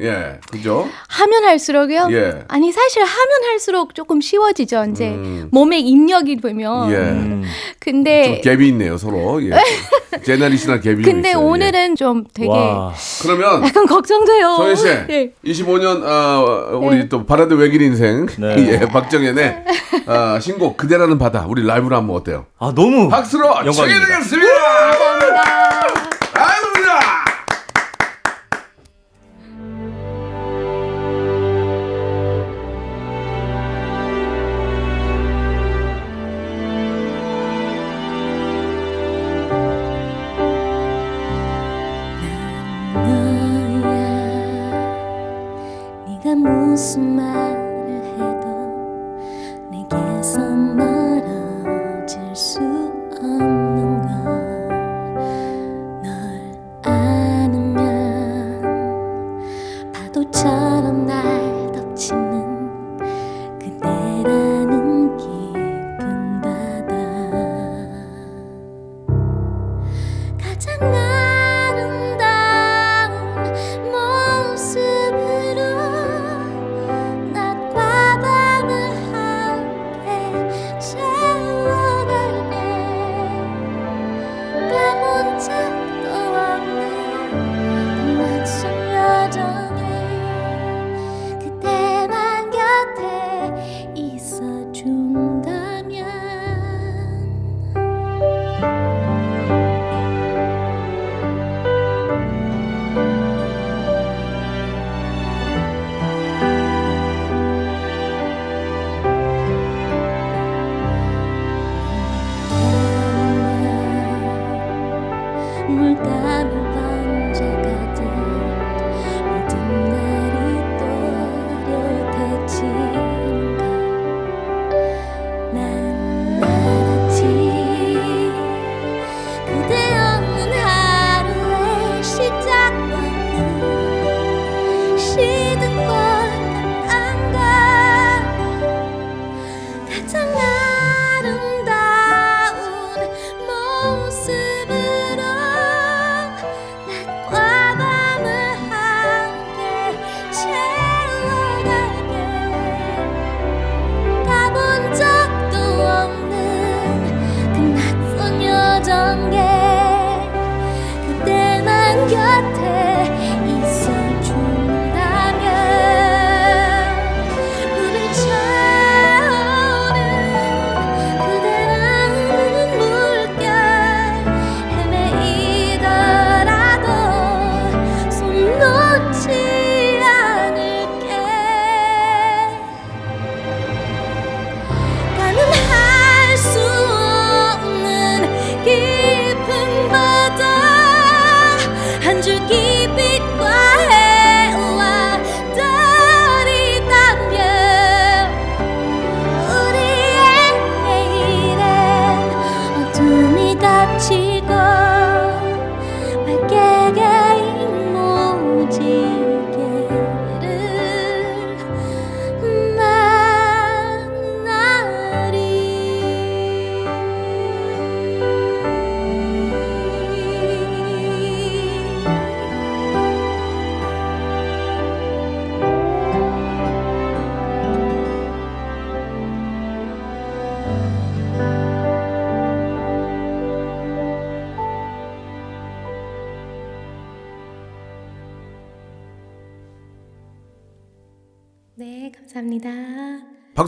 예, 0.00 0.40
그죠? 0.50 0.88
하면 1.08 1.44
할수록요? 1.44 2.08
예. 2.12 2.44
아니, 2.48 2.72
사실 2.72 3.02
하면 3.02 3.44
할수록 3.50 3.94
조금 3.94 4.20
쉬워지죠, 4.20 4.86
이제. 4.90 5.10
몸에 5.50 5.78
입력이 5.78 6.40
되면. 6.40 6.90
예. 6.90 7.48
근데, 7.78 8.40
좀 8.42 8.52
갭이 8.52 8.68
있네요, 8.68 8.96
서로. 8.96 9.42
예. 9.44 9.50
제너리시널 10.24 10.80
갭이 10.80 10.96
좀 10.96 11.02
근데 11.02 11.30
있어요. 11.30 11.42
예. 11.42 11.46
오늘은 11.46 11.96
좀 11.96 12.24
되게 12.34 12.48
와. 12.48 12.92
그러면 13.22 13.64
약간 13.64 13.86
걱정돼요. 13.86 14.56
정현 14.56 14.76
씨, 14.76 14.86
예. 15.10 15.32
25년 15.44 16.02
어, 16.04 16.78
우리 16.78 16.96
네. 16.96 17.08
또 17.08 17.24
바라드 17.24 17.54
외길 17.54 17.82
인생 17.82 18.26
네. 18.38 18.56
예, 18.72 18.78
박정현의 18.80 19.64
어, 20.06 20.38
신곡 20.40 20.76
그대라는 20.76 21.18
바다 21.18 21.46
우리 21.48 21.64
라이브로 21.66 21.96
한번 21.96 22.16
어때요? 22.16 22.46
아, 22.58 22.72
너무 22.74 23.08
박수로 23.08 23.46
영광입니다. 23.66 24.01
청해드리겠습니다. 24.02 24.52
감사합니다. 24.52 25.42
아닙니다. 25.42 26.21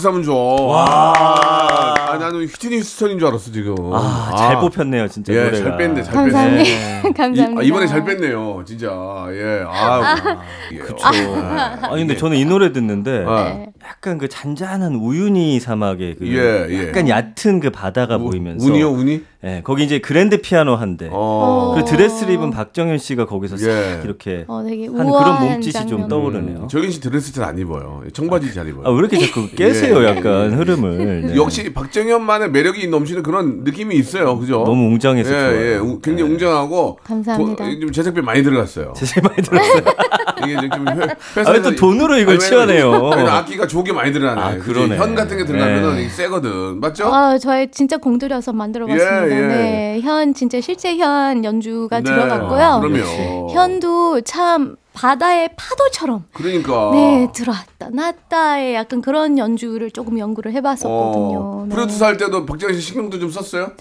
박수 0.05 0.09
한번 0.09 0.23
줘. 0.23 0.35
와. 0.35 1.15
아, 1.97 2.19
나는 2.19 2.41
휘트니 2.65 2.79
휴스턴인 2.81 3.19
줄 3.19 3.29
알았어 3.29 3.53
지금. 3.53 3.75
아, 3.93 4.35
잘 4.37 4.59
뽑혔네요, 4.61 5.09
진짜 5.09 5.33
예, 5.33 5.45
노래가. 5.45 5.65
잘 5.65 5.77
뺐네, 5.77 6.03
잘 6.03 6.15
감사합니다. 6.15 6.65
뺐네. 6.65 7.13
감사합니다. 7.15 7.63
이, 7.63 7.71
번에잘 7.71 8.05
뺐네요, 8.05 8.65
진짜. 8.67 8.87
예, 9.31 9.65
아, 9.69 10.17
그쵸. 10.81 10.97
아니 11.83 12.01
근데 12.01 12.17
저는 12.17 12.37
이 12.37 12.45
노래 12.45 12.73
듣는데 12.73 13.25
아. 13.27 13.67
약간 13.87 14.19
그 14.19 14.29
잔잔한 14.29 14.95
우유니 14.95 15.61
사막의 15.61 16.17
그 16.19 16.27
예, 16.29 16.67
예. 16.71 16.89
약간 16.89 17.09
얕은 17.09 17.61
그 17.61 17.71
바다가 17.71 18.19
보이면서 18.19 18.67
운이요, 18.67 18.91
운이? 18.91 19.23
예, 19.45 19.61
거기 19.63 19.85
이제 19.85 19.99
그랜드 19.99 20.41
피아노 20.41 20.75
한 20.75 20.97
대. 20.97 21.09
어. 21.13 21.75
그 21.77 21.85
드레스를 21.85 22.33
입은 22.35 22.51
박정현 22.51 22.97
씨가 22.99 23.27
거기서 23.27 23.57
싹 23.59 23.69
예. 23.69 24.01
이렇게 24.05 24.45
어, 24.47 24.63
되게 24.63 24.87
한 24.87 24.95
그런 24.95 25.41
몸짓이 25.41 25.73
좀 25.73 25.89
장면. 25.89 26.09
떠오르네요. 26.09 26.69
정현 26.71 26.91
씨 26.91 27.01
드레스 27.01 27.33
잘 27.33 27.45
안 27.45 27.59
입어요. 27.59 28.03
청바지 28.15 28.55
잘 28.55 28.67
입어요. 28.69 28.87
아, 28.87 28.91
왜 28.91 28.97
이렇게 28.97 29.19
자꾸 29.19 29.47
깨세요, 29.55 30.03
예. 30.03 30.09
약간 30.09 30.55
흐름을. 30.55 31.27
네. 31.27 31.37
역시 31.37 31.75
박정현만의 31.75 32.53
매력이 32.55 32.87
넘치는 32.87 33.25
그런 33.25 33.65
느낌이 33.65 33.97
있어요, 33.97 34.39
그죠? 34.39 34.63
너무 34.65 34.87
웅장해서 34.93 35.29
예, 35.29 35.39
좋아요. 35.41 35.61
예, 35.73 35.77
우- 35.77 35.99
굉장히 36.01 36.29
네. 36.29 36.35
웅장하고 36.35 36.99
감사합니다. 37.03 37.65
도- 37.65 37.81
좀 37.81 37.91
제작비 37.93 38.21
많이 38.23 38.45
들어갔어요. 38.45 38.93
제일 39.05 39.23
많이 39.25 39.43
들었어요. 39.43 39.83
이게 40.47 40.69
좀 40.69 40.87
회, 40.89 41.43
아, 41.45 41.51
왜또 41.51 41.75
돈으로 41.75 42.17
이걸 42.17 42.39
치환해요? 42.39 43.11
악기가 43.29 43.67
게 43.85 43.93
많이 43.93 44.13
들어가네. 44.13 44.41
아? 44.41 44.59
그러네. 44.59 44.97
현 44.97 45.15
같은 45.17 45.37
게 45.37 45.45
들어가면은 45.45 45.97
네. 45.97 46.09
세거든, 46.09 46.81
맞죠? 46.81 47.13
아, 47.13 47.37
저희 47.39 47.71
진짜 47.71 47.97
공들여서 47.97 48.53
만들어 48.53 48.87
봤습니다. 48.87 49.29
예, 49.29 49.37
예. 49.37 49.47
네, 49.47 50.01
현 50.03 50.33
진짜 50.33 50.61
실제 50.61 50.97
현 50.97 51.45
연주가 51.45 51.99
네. 51.99 52.05
들어갔고요. 52.05 52.61
아, 52.63 52.81
그럼요. 52.81 53.51
현도 53.53 54.21
참 54.23 54.77
바다의 54.95 55.51
파도처럼 55.57 56.25
그러니까. 56.33 56.91
네 56.93 57.29
들어왔다 57.33 57.91
놨다의 57.93 58.75
약간 58.75 59.03
그런 59.03 59.37
연주를 59.39 59.91
조금 59.91 60.19
연구를 60.19 60.53
해봤었거든요. 60.53 61.39
어, 61.39 61.65
네. 61.69 61.75
프로듀스 61.75 62.03
할 62.03 62.17
때도 62.17 62.47
박정현 62.47 62.75
씨 62.77 62.81
신경도 62.81 63.19
좀 63.19 63.31
썼어요? 63.31 63.73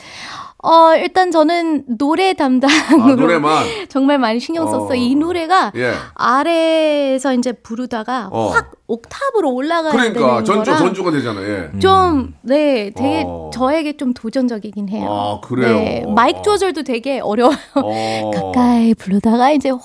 어 0.65 0.95
일단 0.95 1.29
저는 1.29 1.83
노래 1.97 2.33
담당으로 2.33 3.03
아, 3.03 3.15
노래만. 3.15 3.65
정말 3.89 4.17
많이 4.17 4.39
신경 4.39 4.65
썼어요. 4.65 4.91
어. 4.91 4.95
이 4.95 5.13
노래가 5.15 5.71
예. 5.75 5.93
아래에서 6.15 7.33
이제 7.33 7.51
부르다가 7.51 8.29
어. 8.31 8.47
확 8.49 8.71
옥탑으로 8.93 9.51
올라가야 9.53 9.91
그러니까 9.91 10.19
되는 10.19 10.45
전조 10.45 10.63
거라 10.71 10.77
전조가 10.77 11.11
되잖아. 11.11 11.41
예. 11.41 11.79
좀, 11.79 12.33
네, 12.41 12.91
되게 12.95 13.23
어. 13.25 13.49
저에게 13.53 13.97
좀 13.97 14.13
도전적이긴 14.13 14.89
해요. 14.89 15.07
아, 15.09 15.39
그래요? 15.45 15.75
네, 15.75 16.05
마이크 16.15 16.41
조절도 16.43 16.83
되게 16.83 17.19
어려워요. 17.19 17.57
어. 17.75 18.31
가까이 18.53 18.93
부르다가 18.93 19.51
이제 19.51 19.69
확 19.69 19.79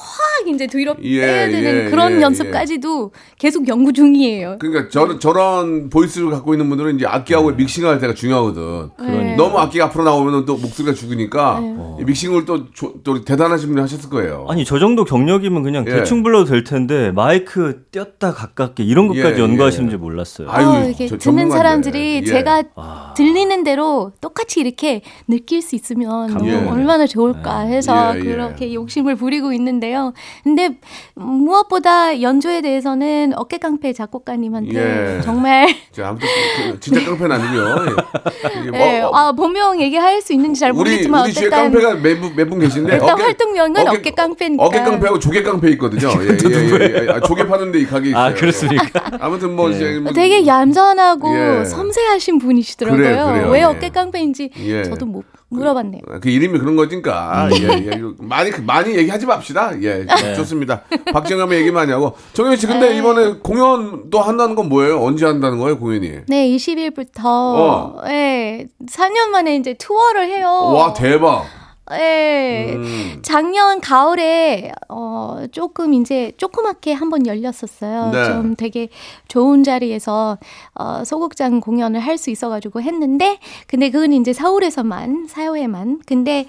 이제 0.49 0.67
뒤로 0.67 0.95
예, 1.03 1.21
빼야 1.21 1.49
되는 1.49 1.87
예, 1.87 1.91
그런 1.91 2.17
예, 2.19 2.23
연습까지도 2.23 3.13
계속 3.39 3.67
연구 3.69 3.93
중이에요. 3.93 4.57
그러니까 4.59 4.89
저, 4.91 5.19
저런 5.19 5.89
보이스를 5.91 6.31
갖고 6.31 6.53
있는 6.55 6.69
분들은 6.69 6.97
이제 6.97 7.07
악기하고 7.07 7.53
믹싱할 7.53 7.99
때가 8.01 8.15
중요하거든. 8.15 8.91
네. 9.01 9.37
너무 9.37 9.59
악기가 9.59 9.87
앞으로 9.87 10.05
나오면 10.05 10.45
또 10.45 10.57
목소리가 10.57 10.95
죽으니까 10.95 11.61
이 12.01 12.05
믹싱을 12.05 12.45
또, 12.45 12.71
조- 12.73 12.95
또 13.05 13.25
대단하신 13.25 13.69
분이 13.71 13.81
하셨을 13.81 14.11
거예요. 14.11 14.47
아니 14.49 14.65
저 14.65 14.79
정도 14.79 15.05
경력이면 15.05 15.63
그냥 15.63 15.85
예. 15.87 15.93
대충 15.93 16.23
불러도 16.23 16.47
될 16.47 16.65
텐데 16.65 17.11
마이크 17.13 17.85
띄었다 17.93 18.33
가깝게 18.35 18.83
이런 18.85 18.98
것까지 19.07 19.35
예, 19.37 19.39
연구하시는 19.45 19.87
예. 19.87 19.91
줄 19.91 19.99
몰랐어요. 20.01 20.51
아유, 20.51 20.67
어, 20.67 20.85
이렇게 20.85 21.07
저 21.07 21.17
듣는. 21.17 21.51
사람들이 21.51 22.23
예. 22.25 22.27
제가 22.27 22.65
아. 22.75 23.15
들리는 23.17 23.63
대로 23.63 24.11
똑같이 24.21 24.59
이렇게 24.61 25.03
느낄 25.29 25.63
수 25.63 25.77
있으면 25.77 26.45
예. 26.45 26.55
얼마나 26.67 27.07
좋을까 27.07 27.61
해서 27.61 28.15
예, 28.17 28.19
예. 28.19 28.25
그렇게 28.25 28.75
욕심을 28.75 29.15
부리고 29.15 29.53
있는데요. 29.53 30.13
근데 30.43 30.71
무엇보다 31.15 32.21
연주에 32.21 32.61
대해서는 32.61 33.33
어깨 33.37 33.59
깡패 33.59 33.93
작곡가님한테 33.93 35.17
예. 35.19 35.21
정말 35.23 35.69
자, 35.93 36.09
아무튼 36.09 36.27
그- 36.73 36.81
진짜 36.81 37.05
깡패는 37.05 37.33
아니고요. 37.41 37.87
예. 37.87 38.61
이게 38.61 38.71
뭐- 38.71 38.81
예, 38.81 39.03
아 39.13 39.33
본명 39.33 39.81
얘기할 39.81 40.21
수 40.23 40.33
있는지 40.33 40.61
잘 40.61 40.71
우리 40.71 40.79
모르겠지만 40.79 41.25
우리 41.25 41.33
주위에 41.33 41.47
어쨌든 41.49 41.73
깡패가 41.73 41.95
매분 42.03 42.35
매분 42.37 42.59
계신데 42.59 42.95
일단 42.95 43.21
활동명은 43.21 43.89
어깨 43.89 44.11
깡패니까. 44.11 44.65
어깨 44.65 44.79
깡패하고 44.81 45.19
조개 45.19 45.43
깡패 45.43 45.71
있거든요. 45.73 46.09
예, 46.23 46.29
예, 46.49 47.07
예, 47.07 47.11
아, 47.11 47.21
조개 47.21 47.47
파는데 47.47 47.81
이 47.81 47.85
가게 47.87 48.11
있어요. 48.11 48.23
아 48.23 48.33
그렇습니까? 48.33 48.78
아무튼 49.21 49.55
뭐 49.57 49.71
이제 49.71 49.99
뭐- 49.99 50.13
되게 50.13 50.47
얌전하고 50.47 51.61
예. 51.61 51.65
섬세하신 51.65 52.39
분이시더라고요. 52.39 53.03
그래요, 53.03 53.27
그래요. 53.27 53.51
왜 53.51 53.61
예. 53.61 53.65
어깨 53.65 53.89
깡패인지 53.91 54.51
예. 54.59 54.85
저도 54.85 55.07
못 55.07 55.25
물어봤네요. 55.51 56.03
그 56.21 56.29
이름이 56.29 56.59
그런 56.59 56.77
거니까 56.77 57.49
예, 57.53 57.69
예. 57.69 57.91
이거 57.97 58.13
많이 58.19 58.51
많이 58.67 58.95
얘기하지 58.97 59.25
맙시다. 59.27 59.73
예, 59.83 60.07
좋습니다. 60.37 60.83
박정현의 61.13 61.61
얘기 61.61 61.71
많이 61.71 61.91
하고 61.91 62.15
정현 62.35 62.57
씨 62.57 62.67
근데 62.67 62.91
네. 62.91 62.99
이번에 62.99 63.35
공연 63.43 64.11
또 64.11 64.21
한다는 64.21 64.55
건 64.55 64.69
뭐예요? 64.69 65.03
언제 65.03 65.25
한다는 65.25 65.59
거예요 65.59 65.79
공연이? 65.79 66.19
네, 66.27 66.49
20일부터 66.51 67.25
어. 67.25 67.97
예, 68.09 68.67
4년 68.87 69.29
만에 69.31 69.57
이제 69.57 69.75
투어를 69.75 70.27
해요. 70.27 70.49
와 70.75 70.93
대박. 70.93 71.45
예. 71.93 72.73
음. 72.75 73.19
작년 73.23 73.81
가을에 73.81 74.73
어 74.89 75.45
조금 75.53 75.95
이제 75.95 76.33
조그맣게 76.37 76.93
한번 76.93 77.27
열렸었어요. 77.27 78.11
네. 78.11 78.25
좀 78.27 78.57
되게 78.57 78.89
좋은 79.29 79.65
자리에서 79.65 80.39
어 80.75 81.05
소극장 81.05 81.61
공연을 81.61 82.01
할 82.01 82.19
수 82.19 82.31
있어 82.31 82.49
가지고 82.49 82.83
했는데 82.83 83.39
근데 83.69 83.91
그건 83.91 84.13
이제 84.13 84.33
서울에서만 84.33 85.29
사회에만. 85.29 86.01
근데 86.05 86.47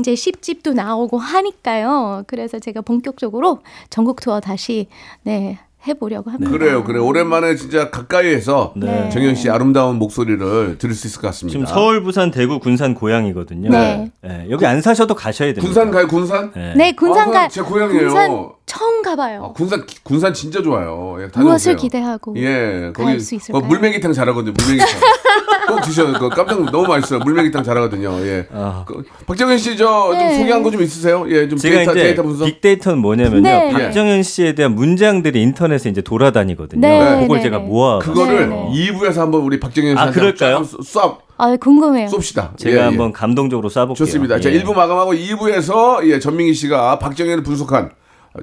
이제 0.00 0.14
10집도 0.14 0.74
나오고 0.74 1.16
하니까요. 1.18 2.24
그래서 2.26 2.58
제가 2.58 2.80
본격적으로 2.80 3.60
전국 3.88 4.20
투어 4.20 4.40
다시 4.40 4.88
네, 5.22 5.58
해 5.86 5.94
보려고 5.94 6.30
합니다. 6.30 6.50
그래요, 6.50 6.84
그래. 6.84 6.98
요 6.98 7.04
오랜만에 7.04 7.56
진짜 7.56 7.90
가까이에서 7.90 8.72
네. 8.76 9.08
정현 9.10 9.34
씨 9.34 9.50
아름다운 9.50 9.96
목소리를 9.96 10.78
들을 10.78 10.94
수 10.94 11.06
있을 11.08 11.20
것 11.20 11.28
같습니다. 11.28 11.52
지금 11.52 11.66
서울, 11.66 12.02
부산, 12.02 12.30
대구, 12.30 12.60
군산 12.60 12.94
고향이거든요. 12.94 13.70
네. 13.70 14.10
예, 14.24 14.46
여기 14.50 14.64
안 14.64 14.80
사셔도 14.80 15.14
가셔야 15.14 15.48
됩니다. 15.54 15.66
군산 15.66 15.90
가요, 15.90 16.06
군산? 16.06 16.52
예. 16.56 16.74
네, 16.76 16.92
군산 16.92 17.30
아, 17.30 17.32
가제 17.32 17.62
고향이에요. 17.62 18.08
군산 18.08 18.48
처음 18.72 19.02
가봐요. 19.02 19.44
아, 19.50 19.52
군산 19.52 19.84
군산 20.02 20.32
진짜 20.32 20.62
좋아요. 20.62 21.18
예. 21.20 21.28
무엇을 21.38 21.76
기대하고 21.76 22.34
예, 22.38 22.90
거기 22.94 23.06
갈수 23.10 23.34
있을까요? 23.34 23.60
거 23.60 23.68
물메기탕 23.68 24.12
잘하거든요. 24.14 24.54
물메기탕. 24.58 24.88
꼭 25.68 25.80
드셔요. 25.82 26.12
그거 26.14 26.28
깜짝 26.30 26.60
너무 26.70 26.88
맛있어요. 26.88 27.20
물메기탕 27.20 27.62
잘하거든요. 27.62 28.18
예. 28.26 28.46
아. 28.52 28.84
그, 28.86 29.02
박정현 29.26 29.58
씨저좀 29.58 30.18
네. 30.18 30.38
소개한 30.38 30.62
거 30.62 30.72
좀 30.72 30.80
있으세요? 30.82 31.26
예, 31.28 31.46
좀 31.48 31.58
제가 31.58 31.76
데이터 31.76 31.92
이제 31.92 32.02
데이터 32.02 32.22
분석. 32.22 32.46
빅데이터는 32.46 32.98
뭐냐면요. 32.98 33.42
네. 33.42 33.70
박정현 33.72 34.22
씨에 34.22 34.54
대한 34.54 34.74
문장들이 34.74 35.40
인터넷에 35.42 35.90
이제 35.90 36.00
돌아다니거든요. 36.00 36.80
네, 36.80 37.20
그걸 37.20 37.36
네, 37.38 37.42
제가 37.42 37.58
네. 37.58 37.64
모아 37.64 37.98
그거를 37.98 38.48
네, 38.48 38.56
네. 38.56 38.90
2부에서 38.92 39.16
한번 39.18 39.42
우리 39.42 39.60
박정현 39.60 39.98
아, 39.98 40.10
씨한테 40.12 40.18
그럴까요? 40.20 40.62
쏴 40.62 41.18
아, 41.36 41.56
궁금해요. 41.56 42.08
쏩시다. 42.08 42.56
제가 42.56 42.74
예, 42.76 42.80
예. 42.80 42.84
한번 42.84 43.12
감동적으로 43.12 43.68
쏴볼게요. 43.68 43.96
좋습니다. 43.96 44.40
자, 44.40 44.50
예. 44.50 44.62
1부 44.62 44.74
마감하고 44.74 45.12
2부에서 45.12 46.06
예, 46.08 46.18
전민기 46.18 46.54
씨가 46.54 46.98
박정현을 46.98 47.42
분석한 47.42 47.84
어, 47.84 47.88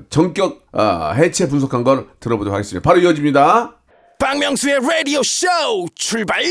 전격 0.10 0.60
아, 0.72 1.12
해체 1.12 1.48
분석한 1.48 1.84
걸 1.84 2.08
들어보도록 2.20 2.54
하겠습니다. 2.54 2.88
바로 2.88 3.00
이어집니다. 3.02 3.76
박명수의 4.20 4.80
라디오 4.82 5.24
쇼 5.24 5.48
출발 5.96 6.44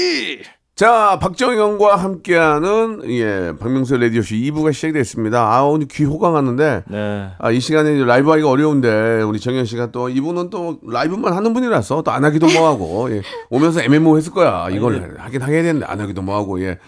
자, 0.74 1.18
박정현과 1.20 1.96
함께하는 1.96 3.02
예, 3.10 3.52
박명수 3.58 3.96
라디오 3.96 4.22
쇼 4.22 4.36
2부가 4.36 4.72
시작이 4.72 4.92
됐습니다. 4.92 5.52
아, 5.52 5.64
오늘 5.64 5.88
귀 5.88 6.04
호강하는데 6.04 6.84
네. 6.86 7.28
아, 7.36 7.50
이 7.50 7.58
시간에 7.58 8.04
라이브 8.04 8.30
하기가 8.30 8.48
어려운데 8.48 9.22
우리 9.22 9.40
정현 9.40 9.64
씨가 9.64 9.90
또 9.90 10.08
이분은 10.08 10.50
또 10.50 10.78
라이브만 10.86 11.32
하는 11.32 11.52
분이라서 11.52 12.02
또 12.02 12.10
안 12.12 12.24
하기도 12.24 12.46
뭐하고 12.46 13.10
예, 13.10 13.22
오면서 13.50 13.82
애매모했을 13.82 14.32
거야. 14.32 14.68
이걸 14.70 15.16
하긴 15.18 15.42
하게 15.42 15.62
되는데 15.62 15.84
안 15.84 16.00
하기도 16.00 16.22
뭐하고 16.22 16.62
예. 16.62 16.78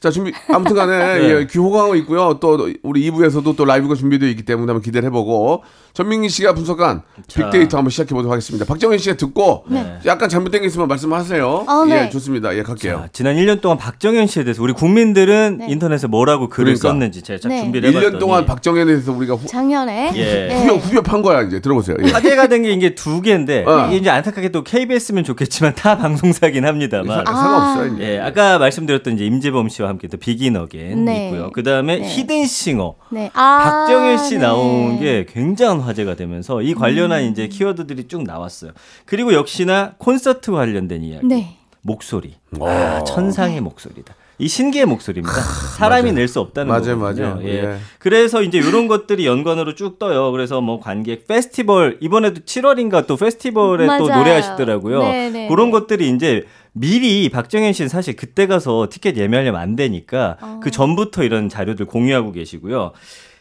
자 0.00 0.10
준비 0.10 0.32
아무튼 0.48 0.74
간에 0.74 0.96
네. 1.20 1.28
예, 1.40 1.46
귀 1.46 1.58
호강하고 1.58 1.94
있고요. 1.96 2.38
또 2.40 2.70
우리 2.82 3.10
2부에서도 3.10 3.54
또 3.54 3.64
라이브가 3.66 3.94
준비되어 3.94 4.30
있기 4.30 4.44
때문에 4.44 4.70
한번 4.72 4.80
기대를 4.80 5.06
해보고 5.08 5.62
전민기 5.92 6.30
씨가 6.30 6.54
분석한 6.54 7.02
빅데이터 7.34 7.76
한번 7.76 7.90
시작해 7.90 8.14
보도록 8.14 8.32
하겠습니다. 8.32 8.64
박정현 8.64 8.96
씨가 8.96 9.16
듣고 9.18 9.64
약간 10.06 10.30
잘못된 10.30 10.62
게 10.62 10.68
있으면 10.68 10.88
말씀하세요. 10.88 11.46
어, 11.68 11.84
네. 11.84 12.06
예, 12.06 12.08
좋습니다. 12.10 12.56
예, 12.56 12.62
갈게요. 12.62 12.94
자, 13.02 13.08
지난 13.12 13.36
1년 13.36 13.60
동안 13.60 13.76
박정현 13.76 14.26
씨에 14.26 14.44
대해서 14.44 14.62
우리 14.62 14.72
국민들은 14.72 15.58
네. 15.58 15.66
인터넷에 15.68 16.06
뭐라고 16.06 16.48
글을 16.48 16.76
그러니까. 16.76 16.88
썼는지 16.88 17.20
제가 17.22 17.38
쫙 17.38 17.48
네. 17.50 17.60
준비를 17.60 17.90
1년 17.90 17.96
해봤더니 17.96 18.18
동안 18.20 18.46
박정현에 18.46 18.86
대해서 18.86 19.12
우리가 19.12 19.34
후, 19.34 19.46
작년에 19.48 20.12
예. 20.14 20.24
네. 20.48 20.64
후벼 20.66 20.74
후벼 20.76 21.02
판 21.02 21.20
거야 21.20 21.42
이제 21.42 21.60
들어보세요. 21.60 21.98
예. 22.02 22.10
화제가 22.10 22.46
된 22.46 22.62
게 22.62 22.70
이게 22.72 22.94
두 22.94 23.20
개인데 23.20 23.64
어. 23.66 23.86
이게 23.88 23.96
이제 23.96 24.08
안타깝게 24.10 24.48
또 24.50 24.64
KBS면 24.64 25.24
좋겠지만 25.24 25.74
타 25.74 25.98
방송사긴 25.98 26.64
합니다만 26.64 27.24
상- 27.26 27.34
상관없어요. 27.36 27.94
이제. 27.96 28.14
예, 28.14 28.18
아까 28.20 28.58
말씀드렸던 28.58 29.14
이제 29.14 29.26
임재범 29.26 29.68
씨와 29.68 29.89
함께 29.90 30.08
또 30.08 30.16
비긴 30.16 30.56
어겐 30.56 31.04
네. 31.04 31.26
있고요. 31.26 31.50
그 31.52 31.62
다음에 31.62 31.98
네. 31.98 32.08
히든싱어 32.08 32.94
네. 33.10 33.30
아, 33.34 33.58
박정현 33.58 34.18
씨 34.18 34.34
네. 34.34 34.40
나온 34.40 34.98
게 34.98 35.26
굉장한 35.28 35.80
화제가 35.80 36.14
되면서 36.16 36.62
이 36.62 36.74
관련한 36.74 37.24
이제 37.24 37.48
키워드들이 37.48 38.08
쭉 38.08 38.22
나왔어요. 38.22 38.72
그리고 39.04 39.32
역시나 39.34 39.94
콘서트 39.98 40.52
관련된 40.52 41.02
이야기. 41.04 41.26
네. 41.26 41.56
목소리. 41.82 42.34
아, 42.60 43.02
천상의 43.04 43.60
목소리다. 43.60 44.14
이 44.38 44.48
신기의 44.48 44.86
목소리입니다. 44.86 45.34
사람이 45.78 46.12
낼 46.12 46.26
수 46.26 46.40
없다는 46.40 46.68
맞아요, 46.68 46.98
거거든요. 46.98 47.34
맞아요. 47.34 47.42
예. 47.44 47.54
예. 47.62 47.76
그래서 47.98 48.42
이제 48.42 48.56
이런 48.56 48.88
것들이 48.88 49.26
연관으로 49.26 49.74
쭉 49.74 49.98
떠요. 49.98 50.32
그래서 50.32 50.62
뭐 50.62 50.80
관객 50.80 51.26
페스티벌 51.26 51.98
이번에도 52.00 52.40
7월인가 52.40 53.06
또 53.06 53.16
페스티벌에 53.16 53.86
또 53.98 54.06
맞아요. 54.06 54.18
노래하시더라고요. 54.18 55.02
네네. 55.02 55.48
그런 55.48 55.70
것들이 55.70 56.08
이제 56.08 56.44
미리 56.72 57.28
박정현 57.28 57.72
씨는 57.72 57.88
사실 57.88 58.16
그때 58.16 58.46
가서 58.46 58.88
티켓 58.90 59.16
예매하려면 59.16 59.60
안 59.60 59.76
되니까 59.76 60.36
어. 60.40 60.60
그 60.62 60.70
전부터 60.70 61.24
이런 61.24 61.48
자료들 61.48 61.86
공유하고 61.86 62.32
계시고요. 62.32 62.92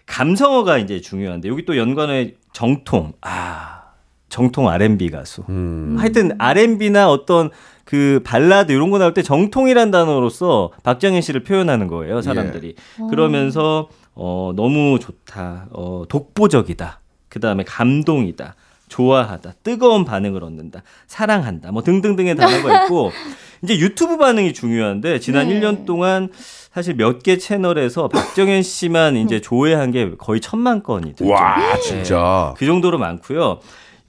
감성어가 0.06 0.80
이제 0.80 1.02
중요한데 1.02 1.50
여기 1.50 1.66
또 1.66 1.78
연관에 1.78 2.34
정통 2.52 3.14
아 3.22 3.82
정통 4.30 4.68
R&B 4.70 5.10
가수. 5.10 5.44
음. 5.50 5.96
하여튼 6.00 6.32
R&B나 6.40 7.10
어떤 7.10 7.50
그 7.86 8.22
발라드 8.24 8.72
이런 8.72 8.92
거 8.92 9.00
나올 9.00 9.14
때 9.14 9.24
정통이란 9.24 9.92
단어로서 9.92 10.72
박정현 10.84 11.22
씨를 11.22 11.44
표현하는 11.44 11.88
거예요, 11.88 12.22
사람들이. 12.22 12.76
그러면서 13.10 13.90
어 14.14 14.54
너무 14.56 15.00
좋다. 15.00 15.68
어 15.72 16.04
독보적이다. 16.08 17.00
그다음에 17.30 17.64
감동이다. 17.64 18.56
좋아하다. 18.90 19.54
뜨거운 19.64 20.04
반응을 20.04 20.44
얻는다. 20.44 20.84
사랑한다. 21.08 21.72
뭐 21.72 21.82
등등등의 21.84 22.36
단어가 22.36 22.84
있고 22.84 23.12
이제 23.64 23.78
유튜브 23.80 24.18
반응이 24.18 24.54
중요한데 24.54 25.20
지난 25.20 25.48
네. 25.48 25.60
1년 25.60 25.86
동안 25.86 26.30
사실 26.74 26.96
몇 26.96 27.24
개 27.24 27.38
채널에서 27.38 28.08
박정현 28.10 28.64
씨만 28.64 29.16
이제 29.18 29.40
조회한 29.42 29.92
게 29.92 30.12
거의 30.18 30.40
천만 30.42 30.84
건이 30.84 31.16
됐죠. 31.16 31.32
와, 31.32 31.58
진짜. 31.80 32.54
그 32.58 32.66
정도로 32.66 32.98
많고요. 32.98 33.60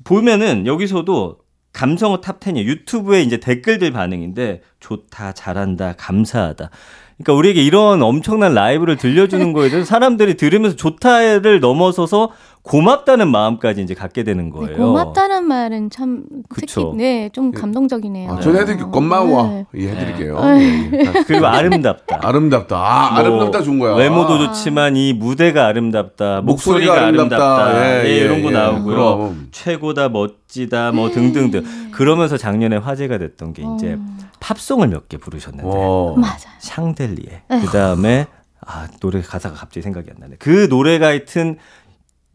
보면은 0.04 0.66
여기서도 0.66 1.38
감성어 1.72 2.20
top 2.20 2.40
10이 2.40 2.64
유튜브에 2.64 3.22
이제 3.22 3.38
댓글들 3.38 3.92
반응인데 3.92 4.62
좋다, 4.80 5.32
잘한다, 5.32 5.94
감사하다. 5.96 6.70
그러니까 7.16 7.32
우리에게 7.38 7.62
이런 7.62 8.02
엄청난 8.02 8.54
라이브를 8.54 8.96
들려주는 8.96 9.52
거에 9.52 9.68
대해서 9.68 9.86
사람들이 9.86 10.34
들으면서 10.34 10.74
좋다를 10.76 11.60
넘어서서 11.60 12.30
고맙다는 12.62 13.28
마음까지 13.30 13.80
이제 13.82 13.94
갖게 13.94 14.22
되는 14.22 14.44
네, 14.46 14.50
거예요. 14.50 14.76
고맙다는 14.76 15.44
말은 15.44 15.88
참 15.90 16.24
특히 16.50 16.60
그쵸. 16.66 16.94
네, 16.96 17.30
좀 17.32 17.52
감동적이네요. 17.52 18.32
아, 18.32 18.40
저는 18.40 18.60
해드릴게요. 18.60 18.90
고마워. 18.90 19.48
네. 19.48 19.66
예, 19.76 19.88
해드릴게요. 19.88 20.38
예, 20.58 20.90
예. 20.92 21.12
그리고 21.26 21.46
아름답다. 21.46 22.20
아름답다. 22.22 22.76
아, 22.76 23.10
뭐 23.10 23.18
아름답다 23.20 23.62
좋은 23.62 23.78
거야. 23.78 23.94
외모도 23.94 24.38
좋지만 24.38 24.96
이 24.96 25.14
무대가 25.14 25.66
아름답다. 25.66 26.42
목소리가, 26.42 26.92
목소리가 26.92 27.06
아름답다. 27.06 27.64
아름답다. 27.64 28.04
예, 28.04 28.08
예, 28.08 28.10
예, 28.10 28.16
이런 28.24 28.42
거 28.42 28.48
예. 28.48 28.52
나오고요. 28.52 28.84
그럼. 28.94 29.48
최고다, 29.52 30.10
멋지다, 30.10 30.92
뭐 30.92 31.10
등등등. 31.10 31.64
그러면서 31.92 32.36
작년에 32.36 32.76
화제가 32.76 33.16
됐던 33.18 33.54
게 33.54 33.64
이제 33.74 33.98
팝송을 34.40 34.88
몇 34.88 35.08
개 35.08 35.16
부르셨는데 35.16 35.64
어. 35.66 36.14
맞아. 36.16 36.50
샹델리에. 36.60 37.42
그 37.48 37.66
다음에 37.72 38.26
아, 38.66 38.86
노래 39.00 39.22
가사가 39.22 39.54
갑자기 39.56 39.80
생각이 39.82 40.08
안 40.10 40.16
나네. 40.20 40.36
그 40.38 40.66
노래가 40.70 41.06
하여튼 41.08 41.56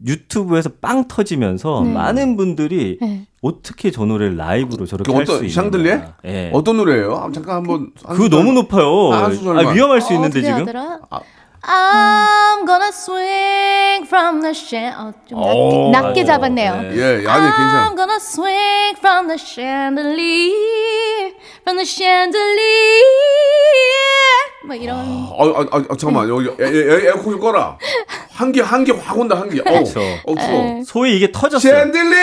유튜브에서 0.04 0.70
빵 0.80 1.08
터지면서 1.08 1.82
네. 1.84 1.92
많은 1.92 2.36
분들이 2.36 2.98
네. 3.00 3.26
어떻게 3.40 3.90
저 3.90 4.04
노래를 4.04 4.36
라이브로 4.36 4.84
저렇게 4.86 5.10
그할수 5.10 5.44
있나. 5.44 5.48
샹들리에? 5.48 6.02
예. 6.26 6.50
어떤 6.52 6.76
노래예요? 6.76 7.14
아, 7.16 7.30
잠깐 7.32 7.56
한번. 7.56 7.92
한 8.04 8.16
그거 8.16 8.24
소절. 8.24 8.38
너무 8.38 8.52
높아요. 8.52 9.12
아. 9.12 9.26
아, 9.26 9.72
위험할 9.72 10.00
수 10.02 10.12
어, 10.12 10.16
있는데 10.16 10.42
지금. 10.42 10.60
하더라? 10.60 11.00
아. 11.10 11.20
I'm 11.68 12.64
gonna 12.64 12.92
swing 12.92 14.04
from 14.06 14.40
the 14.40 14.54
chan. 14.54 14.94
어, 14.96 15.12
좀 15.28 15.38
오. 15.42 15.90
낮게, 15.90 16.06
낮게 16.08 16.24
잡았네요. 16.24 16.72
네. 16.82 16.90
예, 16.96 17.26
아니 17.26 17.42
괜찮아. 17.42 17.90
I'm 17.90 17.96
gonna 17.96 18.16
swing 18.20 18.96
from 18.98 19.26
the 19.26 19.36
chandelier, 19.36 21.32
from 21.62 21.76
the 21.78 21.84
chandelier. 21.84 23.02
뭐 24.66 24.74
이런. 24.74 24.96
어, 24.98 25.44
아, 25.44 25.60
아, 25.70 25.82
아, 25.90 25.96
잠깐만 25.96 26.28
여기 26.28 26.48
에, 26.60 26.66
에, 26.66 27.06
에어컨 27.06 27.24
좀 27.32 27.40
꺼라. 27.40 27.78
한개 28.32 28.60
한개확 28.60 29.16
온다 29.18 29.38
한 29.40 29.48
개. 29.48 29.60
어, 29.60 29.64
그렇죠. 29.64 30.00
어 30.26 30.34
추워. 30.34 30.82
소위 30.84 31.16
이게 31.16 31.30
터졌어요. 31.32 31.72
샌들리. 31.72 32.16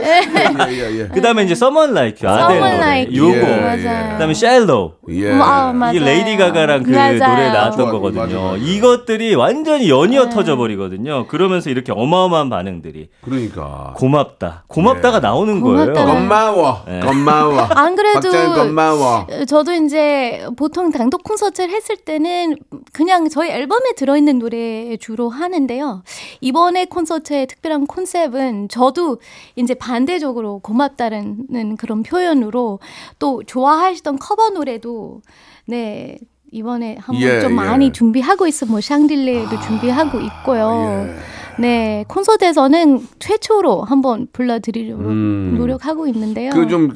예 0.00 0.22
예 0.70 1.00
예. 1.02 1.08
그다음에 1.08 1.44
이제 1.44 1.52
Someone 1.52 1.92
Like 1.92 2.26
You 2.26 2.34
아델 2.42 2.56
Someone 2.56 2.76
노래. 2.78 2.86
Like 2.90 3.16
요거. 3.16 3.36
You. 3.36 3.46
예, 3.46 3.60
맞아요. 3.60 4.12
그다음에 4.14 4.30
Shallow. 4.32 4.92
예. 5.10 5.32
아, 5.34 5.72
맞아요. 5.72 5.94
이게 5.96 6.04
레이디 6.04 6.36
가가랑 6.38 6.82
그 6.82 6.90
맞아요. 6.90 7.18
노래 7.18 7.48
나왔던 7.52 7.90
거거든요. 7.90 8.22
맞아, 8.22 8.34
맞아. 8.34 8.56
이것들이 8.94 9.34
완전히 9.34 9.88
연이어 9.88 10.24
네. 10.24 10.30
터져 10.30 10.56
버리거든요. 10.56 11.26
그러면서 11.28 11.70
이렇게 11.70 11.92
어마어마한 11.92 12.50
반응들이 12.50 13.08
그러니까. 13.22 13.94
고맙다. 13.96 14.64
고맙다가 14.66 15.18
예. 15.18 15.20
나오는 15.20 15.60
고맙다가- 15.60 15.94
거예요. 15.94 16.06
고마워. 16.20 16.82
네. 16.86 17.00
고마워. 17.00 17.58
안 17.70 17.94
그래도 17.96 18.30
고마워. 18.54 19.26
저도 19.46 19.72
이제 19.72 20.44
보통 20.56 20.90
단독 20.90 21.22
콘서트를 21.22 21.70
했을 21.74 21.96
때는 21.96 22.56
그냥 22.92 23.28
저희 23.28 23.50
앨범에 23.50 23.92
들어있는 23.96 24.38
노래 24.40 24.96
주로 24.96 25.28
하는데요. 25.28 26.02
이번에 26.40 26.86
콘서트의 26.86 27.46
특별한 27.46 27.86
콘셉트는 27.86 28.68
저도 28.68 29.18
이제 29.56 29.74
반대적으로 29.74 30.58
고맙다는 30.60 31.76
그런 31.76 32.02
표현으로 32.02 32.80
또 33.18 33.42
좋아하시던 33.46 34.18
커버 34.18 34.50
노래도 34.50 35.20
네. 35.66 36.18
이번에 36.52 36.96
한번 37.00 37.22
예, 37.22 37.40
좀 37.40 37.52
예. 37.52 37.54
많이 37.54 37.92
준비하고 37.92 38.46
있어 38.46 38.66
뭐 38.66 38.80
샹딜레도 38.80 39.60
준비하고 39.60 40.20
있고요. 40.20 41.06
예. 41.08 41.62
네 41.62 42.04
콘서트에서는 42.08 43.06
최초로 43.18 43.82
한번 43.82 44.26
불러드리려고 44.32 45.02
음. 45.02 45.54
노력하고 45.58 46.06
있는데요. 46.08 46.50
그좀 46.50 46.94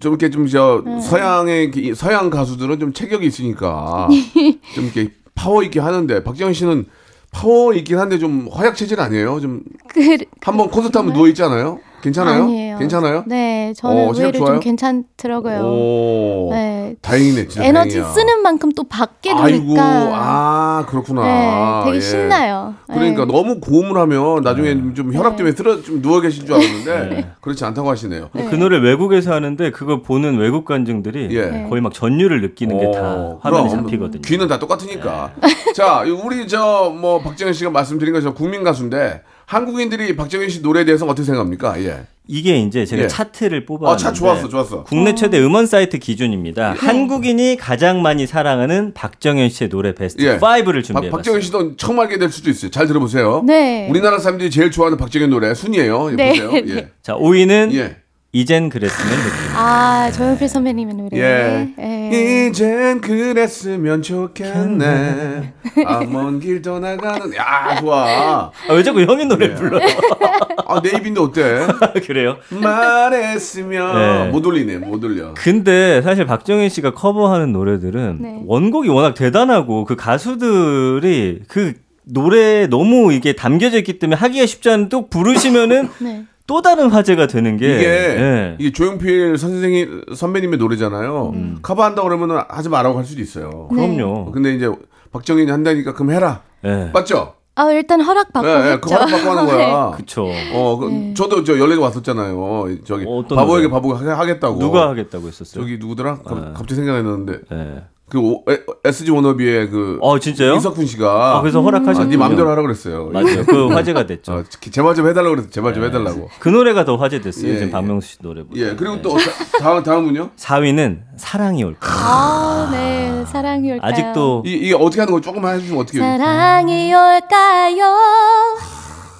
좀 0.00 0.12
이렇게 0.12 0.30
좀저 0.30 0.82
네. 0.86 1.00
서양의 1.00 1.70
기- 1.70 1.94
서양 1.94 2.30
가수들은 2.30 2.80
좀 2.80 2.92
체격이 2.92 3.26
있으니까 3.26 4.08
좀 4.74 4.84
이렇게 4.84 5.12
파워 5.34 5.62
있게 5.62 5.80
하는데 5.80 6.24
박정현 6.24 6.54
씨는 6.54 6.86
파워 7.30 7.72
있긴 7.74 7.98
한데 7.98 8.18
좀 8.18 8.48
허약 8.48 8.76
체질 8.76 9.00
아니에요? 9.00 9.40
좀 9.40 9.62
그, 9.88 10.16
한번 10.42 10.70
콘서트 10.70 10.96
하면 10.98 11.12
누워 11.12 11.28
있지 11.28 11.42
않아요? 11.42 11.80
괜찮아요? 12.02 12.42
아니에요. 12.42 12.78
괜찮아요? 12.78 13.24
네, 13.26 13.72
저는 13.76 14.08
어, 14.08 14.12
체력 14.12 14.34
의외로? 14.34 14.46
좀 14.52 14.60
괜찮더라고요. 14.60 15.60
오. 15.62 16.48
네. 16.52 16.96
다행이네, 17.00 17.46
진짜 17.48 17.64
에너지 17.64 17.96
다행이야. 17.98 18.12
쓰는 18.12 18.42
만큼 18.42 18.70
또 18.72 18.84
밖에 18.84 19.30
아이고, 19.32 19.64
노니까 19.64 20.10
아 20.12 20.84
그렇구나. 20.88 21.22
네, 21.22 21.84
되게 21.86 21.96
예. 21.96 22.00
신나요. 22.00 22.74
그러니까 22.86 23.24
네. 23.24 23.32
너무 23.32 23.60
고음을 23.60 23.96
하면 24.00 24.42
나중에 24.42 24.74
좀 24.94 25.14
혈압 25.14 25.36
때문에 25.36 25.54
쓰러 25.56 25.80
좀 25.80 26.02
누워 26.02 26.20
계신 26.20 26.44
줄 26.44 26.54
알았는데 26.56 27.30
그렇지 27.40 27.64
않다고 27.64 27.88
하시네요. 27.88 28.30
그 28.32 28.54
노래 28.56 28.78
외국에서 28.78 29.32
하는데 29.32 29.70
그걸 29.70 30.02
보는 30.02 30.38
외국 30.38 30.64
관중들이 30.64 31.28
예. 31.30 31.66
거의 31.70 31.80
막 31.80 31.94
전율을 31.94 32.42
느끼는 32.42 32.78
게다 32.78 33.00
어, 33.02 33.38
화면에 33.42 33.68
잡히거든요. 33.70 34.22
귀는 34.22 34.48
다 34.48 34.58
똑같으니까. 34.58 35.32
자, 35.74 36.02
우리 36.24 36.46
저 36.48 36.72
뭐 36.92 37.20
박정현 37.20 37.54
씨가 37.54 37.70
말씀드린 37.70 38.12
것처럼 38.12 38.34
국민 38.34 38.62
가수인데 38.64 39.22
한국인들이 39.46 40.16
박정현 40.16 40.48
씨 40.48 40.60
노래에 40.60 40.84
대해서 40.84 41.06
어떻게 41.06 41.24
생각합니까? 41.24 41.80
예. 41.82 42.06
이게 42.28 42.56
이제 42.58 42.86
제가 42.86 43.02
예. 43.02 43.06
차트를 43.08 43.66
뽑아 43.66 43.90
아, 43.92 43.96
차 43.96 44.12
좋았어, 44.12 44.48
좋았어. 44.48 44.84
국내 44.84 45.14
최대 45.14 45.40
음원 45.40 45.66
사이트 45.66 45.98
기준입니다. 45.98 46.74
한국인이 46.78 47.56
가장 47.56 48.00
많이 48.00 48.26
사랑하는 48.26 48.94
박정현 48.94 49.48
씨의 49.48 49.70
노래 49.70 49.94
베스트 49.94 50.22
예. 50.24 50.38
5를 50.38 50.40
박, 50.40 50.84
준비해봤습니다. 50.84 51.10
박정현 51.16 51.40
씨도 51.40 51.76
처음 51.76 51.98
알게 51.98 52.18
될 52.18 52.30
수도 52.30 52.48
있어요. 52.50 52.70
잘 52.70 52.86
들어보세요. 52.86 53.42
네. 53.44 53.88
우리나라 53.90 54.18
사람들이 54.18 54.50
제일 54.50 54.70
좋아하는 54.70 54.96
박정현 54.98 55.30
노래 55.30 55.52
순이에요. 55.52 56.12
예, 56.12 56.16
네, 56.16 56.28
보세요. 56.30 56.52
네. 56.52 56.64
예. 56.68 56.88
자, 57.02 57.14
5위는 57.14 57.74
예. 57.74 57.96
이젠 58.34 58.70
그랬으면 58.70 59.10
좋겠다. 59.10 59.60
아, 59.60 60.10
조용필 60.10 60.48
선배님의 60.48 60.94
노래. 60.94 61.18
예. 61.18 61.68
예. 61.78 62.46
이젠 62.48 63.02
그랬으면 63.02 64.00
좋겠네. 64.00 65.52
아, 65.84 66.00
먼길 66.00 66.62
떠나가는. 66.62 67.34
야, 67.36 67.76
좋아. 67.78 68.50
아, 68.68 68.72
왜 68.72 68.82
자꾸 68.82 69.02
형의 69.02 69.26
노래 69.26 69.50
예. 69.50 69.54
불러요? 69.54 69.86
아, 70.66 70.80
네이비인데 70.82 71.20
어때? 71.20 71.66
그래요? 72.06 72.38
말했으면 72.48 73.94
네. 73.94 74.30
못 74.30 74.46
올리네, 74.46 74.78
못 74.78 75.04
올려. 75.04 75.34
근데 75.34 76.00
사실 76.00 76.24
박정현 76.24 76.70
씨가 76.70 76.94
커버하는 76.94 77.52
노래들은 77.52 78.18
네. 78.18 78.42
원곡이 78.46 78.88
워낙 78.88 79.12
대단하고 79.12 79.84
그 79.84 79.94
가수들이 79.94 81.42
그 81.48 81.74
노래에 82.04 82.66
너무 82.66 83.12
이게 83.12 83.34
담겨져 83.34 83.78
있기 83.78 83.98
때문에 83.98 84.16
하기가 84.16 84.46
쉽지 84.46 84.70
않은데 84.70 84.88
또 84.88 85.08
부르시면은 85.08 85.90
네. 86.00 86.24
또 86.52 86.60
다른 86.60 86.90
화제가 86.90 87.28
되는 87.28 87.56
게 87.56 87.76
이게 87.76 87.86
예. 87.86 88.56
이게 88.58 88.72
조용필 88.72 89.38
선생님 89.38 90.02
선배님의 90.14 90.58
노래잖아요. 90.58 91.32
커버한다 91.62 92.02
그러면은 92.02 92.40
하지 92.46 92.68
말라고 92.68 92.98
할 92.98 93.06
수도 93.06 93.22
있어요. 93.22 93.68
그럼요. 93.68 94.32
근데 94.32 94.52
이제 94.54 94.70
박정현이 95.12 95.50
한다니까 95.50 95.94
그럼 95.94 96.10
해라. 96.10 96.42
예. 96.66 96.90
맞죠? 96.92 97.32
아, 97.54 97.70
일단 97.72 98.02
허락 98.02 98.34
받고 98.34 98.46
예, 98.48 98.52
예, 98.52 98.56
했죠. 98.72 98.80
그 98.82 98.90
허락 98.90 99.10
받고 99.10 99.30
하는 99.30 99.46
거야. 99.46 99.90
그쵸. 99.96 100.26
어, 100.52 100.76
그, 100.76 101.14
저도 101.16 101.42
저 101.44 101.58
연락이 101.58 101.80
왔었잖아요. 101.80 102.68
저기 102.84 103.06
어떤 103.08 103.36
바보에게 103.36 103.68
노래? 103.68 103.70
바보가 103.70 103.98
하- 104.10 104.18
하겠다고. 104.20 104.58
누가 104.58 104.90
하겠다고 104.90 105.26
했었어요? 105.28 105.62
저기 105.62 105.78
누구더라? 105.78 106.18
갑- 106.22 106.52
갑자기 106.54 106.74
생각이 106.74 107.02
났는데 107.02 107.32
예. 107.50 107.82
그 108.12 108.18
오- 108.20 108.44
에- 108.50 108.60
SG 108.84 109.10
워너비의 109.10 109.70
그 109.70 109.98
어 110.02 110.18
진짜요? 110.18 110.56
이석훈 110.56 110.84
씨가 110.84 111.38
아, 111.38 111.40
그래서 111.40 111.60
아, 111.60 111.62
허락하셨군요. 111.62 112.10
네 112.10 112.16
맘대로 112.18 112.50
하라 112.50 112.60
그랬어요. 112.60 113.06
맞아요. 113.10 113.42
그 113.46 113.68
화제가 113.68 114.04
됐죠. 114.06 114.32
어, 114.32 114.44
제발 114.70 114.94
좀 114.94 115.08
해달라고 115.08 115.30
그랬어. 115.36 115.48
제발 115.50 115.72
좀 115.72 115.82
해달라고. 115.84 116.28
그 116.38 116.50
노래가 116.50 116.84
더 116.84 116.96
화제됐어요. 116.96 117.48
예, 117.48 117.54
지금 117.54 117.68
예. 117.68 117.70
박명수 117.70 118.08
씨 118.08 118.18
노래보다. 118.20 118.60
예, 118.60 118.74
그리고 118.76 119.00
또 119.00 119.16
다- 119.16 119.30
다음 119.60 119.82
다음은요? 119.82 120.30
4위는 120.36 121.00
사랑이 121.16 121.64
올까. 121.64 121.88
아, 121.90 122.68
네. 122.70 123.24
사랑이 123.26 123.72
올까요? 123.72 123.90
아직도 123.90 124.42
이 124.44 124.52
이게 124.52 124.74
어떻게 124.74 125.00
하는 125.00 125.14
거 125.14 125.20
조금만 125.20 125.54
해 125.56 125.60
주시면 125.60 125.80
어떻게 125.80 125.98
해요? 125.98 126.06
사랑이 126.18 126.92
올까요? 126.92 127.84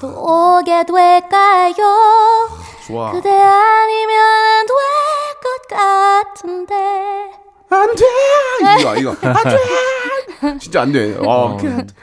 또 0.03 0.09
오게 0.59 0.85
될까요? 0.85 1.75
좋아. 2.87 3.13
그대 3.13 3.31
아니면 3.31 4.17
안 4.19 4.67
될 4.67 4.75
것 5.43 5.79
같은데. 5.79 7.42
안 7.75 7.95
돼. 7.95 8.05
이거 8.81 8.97
이거 8.97 9.11
안 9.23 9.35
돼. 9.45 9.57
진짜 10.59 10.83
안 10.83 10.91
돼. 10.93 11.17
아, 11.25 11.57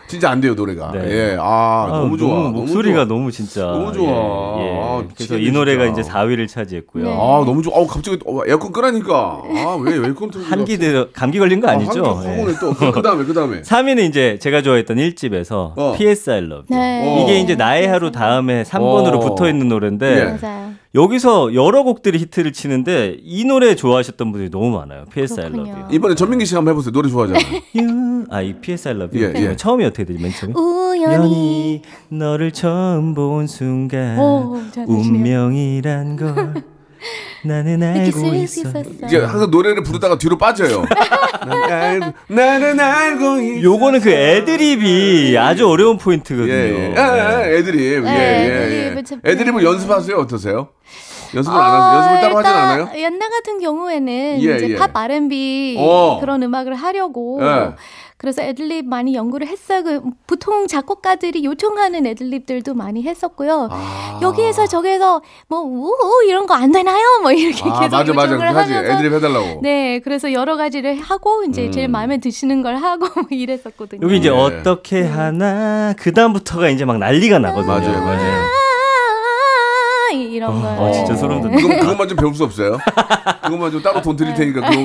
진짜 0.07 0.29
안 0.29 0.39
돼요 0.39 0.53
노래가. 0.53 0.91
네. 0.93 1.01
예, 1.11 1.37
아, 1.37 1.87
아, 1.91 1.97
너무 1.97 2.17
좋아. 2.17 2.29
너무 2.35 2.51
목소리가 2.61 2.99
좋아. 2.99 3.05
너무 3.05 3.31
진짜 3.33 3.61
너무 3.65 3.91
좋아. 3.91 4.57
예, 4.59 4.63
예. 4.63 4.79
아, 4.81 5.03
그래서 5.13 5.37
이 5.37 5.51
노래가 5.51 5.85
진짜. 5.87 6.01
이제 6.01 6.09
4위를 6.09 6.47
차지했고요. 6.47 7.03
네. 7.03 7.11
아, 7.13 7.43
너무 7.45 7.61
좋아. 7.61 7.75
어, 7.75 7.85
갑자기 7.85 8.17
어, 8.25 8.39
에어컨 8.47 8.71
끄라니까. 8.71 9.13
아, 9.43 9.77
왜 9.81 9.95
에어컨 9.95 10.31
틀고 10.31 10.45
한기 10.45 10.77
들 10.77 11.11
감기 11.11 11.37
걸린 11.37 11.59
거 11.59 11.67
아니죠? 11.67 12.05
아, 12.05 12.15
한기 12.17 12.27
예. 12.29 12.31
확 12.35 12.43
오네 12.43 12.53
또. 12.61 12.73
그, 12.73 12.91
그다음에. 12.93 13.61
3위는 13.61 14.07
이제 14.07 14.39
제가 14.41 14.61
좋아했던 14.61 14.95
1집에서 14.97 15.73
어. 15.75 15.95
PS 15.97 16.29
I 16.31 16.37
Love. 16.37 16.63
네. 16.69 17.23
이게 17.25 17.39
이제 17.41 17.55
나의 17.55 17.87
하루 17.89 18.11
다음에 18.11 18.63
3번으로 18.63 19.15
어. 19.15 19.19
붙어 19.19 19.49
있는 19.49 19.67
노래인데 19.67 20.17
예. 20.17 20.23
맞아요. 20.41 20.69
여기서 20.95 21.53
여러 21.53 21.83
곡들이 21.83 22.17
히트를 22.17 22.51
치는데 22.51 23.17
이 23.21 23.45
노래 23.45 23.75
좋아하셨던 23.75 24.31
분들이 24.31 24.49
너무 24.49 24.71
많아요. 24.71 25.05
PS 25.13 25.39
I 25.39 25.45
Love. 25.47 25.69
You. 25.71 25.85
이번에 25.91 26.15
전민기 26.15 26.45
씨가 26.45 26.57
한번 26.59 26.71
해보세요. 26.71 26.91
노래 26.91 27.09
좋아하잖아. 27.09 27.39
You- 27.75 28.25
아, 28.31 28.41
이 28.41 28.53
PS 28.59 28.87
I 28.87 28.95
Love 28.95 29.21
You. 29.23 29.33
예, 29.37 29.49
예. 29.51 29.55
처음이 29.55 29.85
어떻게 29.85 30.03
되지? 30.03 30.19
맨 30.21 30.31
처음에? 30.31 30.53
우연히. 30.55 31.05
우연히 31.05 31.81
너를 32.09 32.51
처음 32.51 33.13
본 33.13 33.45
순간 33.45 34.17
오. 34.17 34.57
운명이란 34.87 36.15
걸 36.15 36.53
나는 37.43 37.81
알고 37.81 38.11
쓸 38.11 38.35
있어. 38.35 38.69
이제 39.05 39.17
항상 39.19 39.49
노래를 39.49 39.83
부르다가 39.83 40.17
뒤로 40.17 40.37
빠져요. 40.37 40.83
난 41.47 41.71
알고, 41.71 42.13
나는 42.27 42.79
알고 42.79 43.39
있어. 43.41 43.61
요거는 43.63 44.01
그 44.01 44.09
애드립이 44.11 45.37
아주 45.37 45.67
어려운 45.69 45.97
포인트거든요. 45.97 46.51
예, 46.51 46.93
예. 46.93 46.99
아, 46.99 47.03
아, 47.03 47.43
애드립. 47.47 48.03
네, 48.03 48.11
예, 48.11 48.49
예, 48.49 48.87
애드립을 48.87 49.03
예. 49.25 49.31
애드립을 49.31 49.63
연습하세요? 49.63 50.17
어떠세요? 50.17 50.69
연습을 51.35 51.57
안 51.57 51.71
하세요? 51.71 51.97
연습을 51.97 52.21
따로 52.21 52.37
하진 52.37 52.51
않아요? 52.51 52.89
옛날 52.95 53.29
같은 53.29 53.59
경우에는 53.59 54.41
예, 54.41 54.55
이제 54.55 54.69
예. 54.71 54.75
팝 54.75 54.95
R&B 54.95 55.75
어. 55.79 56.17
그런 56.19 56.41
음악을 56.43 56.75
하려고 56.75 57.39
예. 57.41 57.75
그래서 58.19 58.41
애들립 58.41 58.85
많이 58.85 59.15
연구를 59.15 59.47
했어요. 59.47 59.81
그 59.81 60.01
보통 60.27 60.67
작곡가들이 60.67 61.45
요청하는 61.45 62.05
애들립들도 62.05 62.73
많이 62.73 63.01
했었고요. 63.03 63.69
아. 63.71 64.19
여기에서 64.21 64.67
저기에서 64.67 65.21
뭐 65.47 65.61
우우 65.61 65.93
이런 66.27 66.45
거 66.45 66.53
안 66.53 66.73
되나요? 66.73 66.99
뭐 67.21 67.31
이렇게 67.31 67.61
아, 67.69 67.79
계속 67.79 67.95
맞아, 67.95 68.11
맞아. 68.13 68.33
요청을 68.33 68.55
하지. 68.55 68.73
하면서 68.73 68.93
애드립 68.93 69.13
해달라고. 69.13 69.59
네, 69.61 69.99
그래서 70.03 70.33
여러 70.33 70.57
가지를 70.57 70.99
하고 70.99 71.45
이제 71.45 71.71
제일 71.71 71.87
마음에 71.87 72.17
드시는 72.17 72.61
걸 72.61 72.75
하고 72.75 73.07
뭐 73.15 73.25
이랬었거든요. 73.29 74.01
여기 74.05 74.17
이제 74.17 74.29
네. 74.29 74.35
어떻게 74.37 75.01
하나 75.07 75.93
그 75.97 76.11
다음부터가 76.13 76.67
이제 76.67 76.83
막 76.83 76.97
난리가 76.97 77.39
나거든요. 77.39 77.67
맞아요, 77.71 78.01
맞아요. 78.01 78.41
아, 78.43 80.11
이런 80.11 80.61
거. 80.61 80.67
어, 80.67 80.91
진짜 80.91 81.15
소름 81.15 81.41
돋네. 81.41 81.61
그거, 81.61 81.79
그것만 81.79 82.07
좀 82.09 82.17
배울 82.17 82.33
수 82.35 82.43
없어요? 82.43 82.77
그것만 83.43 83.71
좀 83.71 83.81
따로 83.81 84.01
돈 84.01 84.15
드릴 84.17 84.33
테니까 84.33 84.69
그거. 84.69 84.83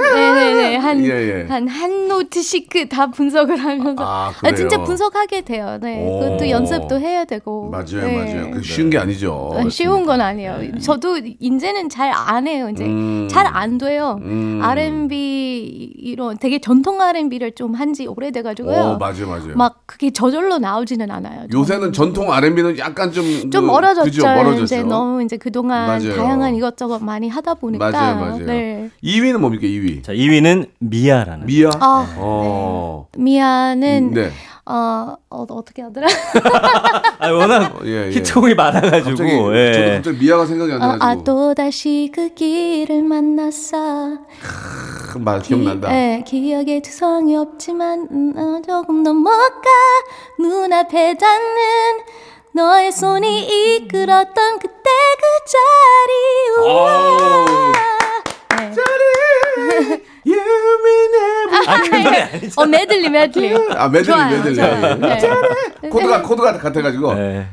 네네네 0.00 0.76
한 0.76 1.04
예, 1.04 1.10
예. 1.10 1.46
한한 1.48 2.08
노트씩 2.08 2.68
그다 2.70 3.10
분석을 3.10 3.56
하면서 3.56 3.94
아, 4.04 4.32
아? 4.42 4.52
진짜 4.54 4.82
분석하게 4.82 5.42
돼요. 5.42 5.78
네, 5.80 6.04
오. 6.06 6.20
그것도 6.20 6.50
연습도 6.50 6.98
해야 7.00 7.24
되고. 7.24 7.70
맞아요, 7.70 8.06
네. 8.06 8.16
맞아요. 8.34 8.50
그 8.52 8.62
쉬운 8.62 8.90
게 8.90 8.98
아니죠. 8.98 9.54
아, 9.56 9.68
쉬운 9.68 10.04
건 10.06 10.20
아니에요. 10.20 10.78
저도 10.80 11.18
이제는 11.40 11.88
잘 11.88 12.12
안 12.14 12.46
해요. 12.46 12.68
이제 12.70 12.84
음. 12.84 13.26
잘안 13.30 13.78
돼요. 13.78 14.18
음. 14.22 14.60
R&B 14.62 15.92
이런 15.98 16.36
되게 16.38 16.58
전통 16.60 17.00
R&B를 17.00 17.52
좀 17.54 17.74
한 17.74 17.92
지 17.94 18.06
오래돼가지고요. 18.06 18.74
어, 18.76 18.98
맞아요, 18.98 19.26
맞아요. 19.28 19.54
막 19.56 19.82
그게 19.86 20.10
저절로 20.10 20.58
나오지는 20.58 21.10
않아요. 21.10 21.46
요새는 21.52 21.92
전통 21.92 22.32
R&B는 22.32 22.78
약간 22.78 23.12
좀. 23.12 23.24
좀 23.50 23.66
그, 23.66 23.70
멀어졌죠. 23.72 24.04
그죠, 24.04 24.22
멀어졌죠. 24.24 24.62
이제 24.64 24.82
너무 24.82 25.22
이제 25.22 25.36
그동안 25.36 25.86
맞아요. 25.86 26.16
다양한 26.16 26.54
이것저것 26.54 27.02
많이 27.02 27.28
하다 27.28 27.54
보니까. 27.54 27.90
맞아요, 27.90 28.16
맞아요. 28.16 28.46
네. 28.46 28.90
2위는 29.02 29.38
뭡니까, 29.38 29.64
2위? 29.66 29.83
자, 30.02 30.12
2위는 30.12 30.68
미아라는. 30.78 31.46
미아? 31.46 31.70
아, 31.80 32.14
어. 32.18 33.08
미아는 33.16 34.10
네. 34.14 34.30
어, 34.66 35.14
어 35.30 35.46
어떻게 35.50 35.82
하더라? 35.82 36.06
아, 37.18 37.30
워낙 37.30 37.80
예, 37.84 38.06
예. 38.06 38.10
히트곡이 38.12 38.54
많아가지고. 38.54 39.10
갑자기, 39.10 39.30
저도 39.30 39.56
예. 39.56 39.92
갑자기 39.96 40.18
미아가 40.24 40.46
생각이 40.46 40.72
안 40.72 40.82
아, 40.82 40.86
나가지고. 40.96 41.04
아, 41.20 41.24
또 41.24 41.54
다시 41.54 42.10
그 42.14 42.32
길을 42.34 43.02
만났어. 43.02 44.18
그말 45.12 45.40
기억난다. 45.42 45.88
기, 45.88 45.94
예, 45.94 46.24
기억에 46.26 46.80
두성이 46.80 47.36
없지만 47.36 48.08
음, 48.10 48.32
어, 48.36 48.60
조금 48.66 49.02
더 49.04 49.12
못 49.12 49.28
가. 49.30 49.70
눈앞에 50.40 51.14
닿는 51.18 52.00
너의 52.52 52.90
손이 52.92 53.76
이끌었던 53.76 54.58
그때 54.60 54.90
그 55.20 55.50
자리. 56.64 56.68
우와. 56.70 57.72
네. 58.56 58.72
아, 61.66 61.80
그 61.82 61.88
노래 61.96 62.20
아니죠. 62.22 62.60
어 62.60 62.66
메들리 62.66 63.08
메들리. 63.10 63.54
아, 63.76 63.88
메들리, 63.88 64.04
좋아요, 64.04 64.36
메들리. 64.36 64.54
좋아요. 64.56 64.96
네. 64.96 65.88
코드가, 65.88 66.22
코드가 66.22 66.58
같아가지고. 66.58 67.14
네. 67.14 67.46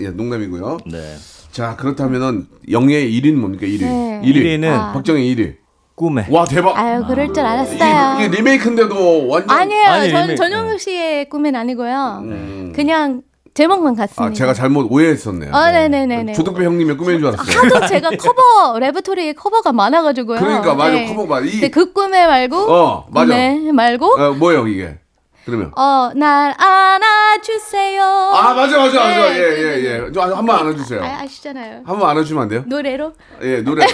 예, 0.00 0.08
농담이고요. 0.08 0.78
네. 0.86 1.16
자, 1.50 1.74
그렇다면은 1.76 2.46
영예의 2.70 3.10
1위는 3.20 3.34
뭡니까? 3.36 3.66
1위. 3.66 3.80
네. 3.80 4.20
1위. 4.24 4.34
1위 4.36 4.60
는 4.60 4.72
아. 4.72 4.92
박정현의 4.92 5.34
1위. 5.34 5.56
꿈에. 5.94 6.26
와, 6.30 6.44
대박. 6.46 6.76
아유 6.78 7.02
그럴 7.08 7.26
줄 7.28 7.36
이게, 7.38 7.40
알았어요. 7.40 8.16
이 8.20 8.28
게 8.28 8.36
리메이크인데도 8.36 9.28
완전. 9.28 9.50
아니에요. 9.58 9.88
아니, 9.88 10.10
전. 10.10 10.36
전용욱 10.36 10.78
씨의 10.80 11.28
꿈은 11.30 11.56
아니고요. 11.56 12.20
음. 12.24 12.72
그냥 12.76 13.22
제목만 13.56 13.96
같습니다. 13.96 14.24
아, 14.24 14.32
제가 14.32 14.52
잘못 14.54 14.86
오해했었네요. 14.90 15.54
아, 15.54 15.70
네 15.72 15.88
네 15.88 16.06
네 16.06 16.22
네. 16.22 16.32
조덕배 16.34 16.64
형님의 16.64 16.96
꿈인 16.96 17.18
줄 17.20 17.28
알았어요. 17.28 17.58
하도 17.74 17.86
제가 17.86 18.10
커버 18.20 18.78
레퍼토리에 18.78 19.32
커버가 19.32 19.72
많아 19.72 20.02
가지고요. 20.02 20.38
그러니까, 20.38 20.74
맞아. 20.74 21.04
커버가. 21.06 21.40
이- 21.40 21.50
근데 21.52 21.68
그 21.70 21.92
꿈에 21.92 22.26
말고. 22.26 22.56
어, 22.56 23.06
맞아. 23.10 23.34
네 23.34 23.72
말고. 23.72 24.06
어, 24.20 24.32
뭐예요, 24.34 24.68
이게? 24.68 24.98
그러면. 25.46 25.70
어, 25.76 26.10
날 26.16 26.52
안아주세요. 26.58 28.02
아, 28.02 28.52
맞아, 28.52 28.78
맞아, 28.78 28.98
맞아. 28.98 29.28
네, 29.30 29.38
예, 29.38 29.42
그, 29.42 29.84
예, 29.86 30.06
예. 30.08 30.12
저한번 30.12 30.50
안아주세요. 30.58 31.00
아, 31.02 31.20
아시잖아요. 31.22 31.82
한 31.86 31.98
번 31.98 32.10
안아주면 32.10 32.42
안 32.42 32.48
돼요? 32.48 32.64
노래로? 32.66 33.12
예, 33.42 33.60
노래. 33.62 33.86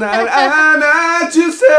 날 0.00 0.28
안아주세요. 0.28 1.78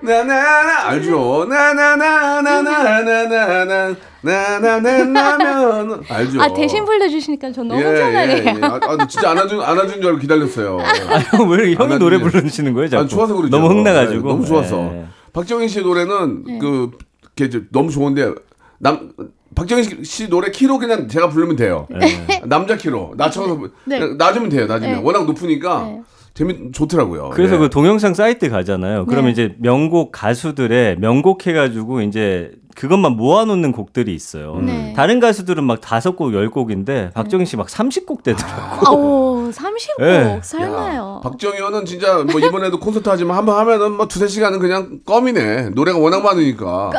나나나 0.00 0.88
알죠? 0.88 1.46
나나나나나나나나 1.48 3.94
나나나나면 4.22 6.04
알죠? 6.08 6.40
아, 6.42 6.52
대신 6.52 6.84
불러주시니까 6.86 7.52
저 7.52 7.62
너무 7.62 7.78
예, 7.80 7.84
편하네요. 7.84 8.36
예, 8.38 8.44
예. 8.46 8.58
아, 8.62 8.80
아, 8.82 9.06
진짜 9.06 9.30
안아준 9.32 9.60
안아준 9.60 10.00
줄 10.00 10.06
알고 10.06 10.18
기다렸어요. 10.20 10.78
아, 10.80 11.18
형, 11.36 11.48
왜 11.50 11.68
이렇게 11.68 11.74
형이 11.82 11.92
안 11.94 11.98
노래. 11.98 12.18
부르시는 12.18 12.72
거예요, 12.72 12.88
자꾸? 12.88 13.04
아, 13.04 13.06
좋아서 13.06 13.34
그러죠. 13.34 13.54
너무 13.56 13.68
흥나가지고. 13.68 14.22
네, 14.22 14.28
너무 14.28 14.46
좋았어. 14.46 14.76
예. 14.94 15.04
박정희 15.32 15.68
씨 15.68 15.80
노래는 15.82 16.58
그 16.60 16.90
이렇게 17.36 17.50
저- 17.50 17.64
너무 17.70 17.90
좋은데 17.90 18.32
남 18.78 19.12
박정희 19.54 20.04
씨 20.04 20.28
노래 20.28 20.50
키로 20.50 20.78
그냥 20.78 21.08
제가 21.08 21.28
부르면 21.28 21.56
돼요. 21.56 21.86
남자 22.46 22.76
키로 22.76 23.14
낮춰서 23.16 23.58
네. 23.84 23.98
그냥 23.98 24.16
낮으면 24.16 24.48
돼요. 24.48 24.66
낮으면 24.66 24.96
네. 24.96 25.00
워낙 25.02 25.26
높으니까 25.26 25.84
네. 25.84 26.02
재미 26.34 26.72
좋더라고요. 26.72 27.30
그래서 27.30 27.54
예. 27.54 27.58
그 27.58 27.70
동영상 27.70 28.12
사이트 28.14 28.50
가잖아요. 28.50 29.06
그러면 29.06 29.26
네. 29.26 29.30
이제 29.32 29.54
명곡 29.58 30.10
가수들의 30.10 30.98
명곡 30.98 31.46
해가지고 31.46 32.00
이제 32.02 32.50
그것만 32.74 33.12
모아놓는 33.16 33.72
곡들이 33.72 34.14
있어요. 34.14 34.56
네. 34.56 34.92
다른 34.96 35.20
가수들은 35.20 35.64
막 35.64 35.80
다섯 35.80 36.16
곡, 36.16 36.34
열 36.34 36.50
곡인데 36.50 37.10
박정희 37.14 37.46
씨 37.46 37.56
막 37.56 37.66
30곡 37.68 38.22
되더라고. 38.22 38.86
아우, 38.86 39.50
30곡 39.50 40.00
예. 40.02 40.40
설마요. 40.42 41.20
박정희는 41.22 41.84
진짜 41.86 42.24
뭐 42.30 42.40
이번에도 42.40 42.78
콘서트 42.80 43.08
하지만 43.08 43.36
한번 43.36 43.56
하면은 43.58 43.92
뭐 43.92 44.08
두세 44.08 44.26
시간은 44.26 44.58
그냥 44.58 45.00
껌이네. 45.06 45.70
노래가 45.70 45.98
워낙 45.98 46.22
많으니까. 46.22 46.90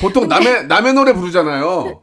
보통 0.00 0.28
남의 0.28 0.66
남의 0.66 0.92
노래 0.94 1.12
부르잖아요. 1.12 2.00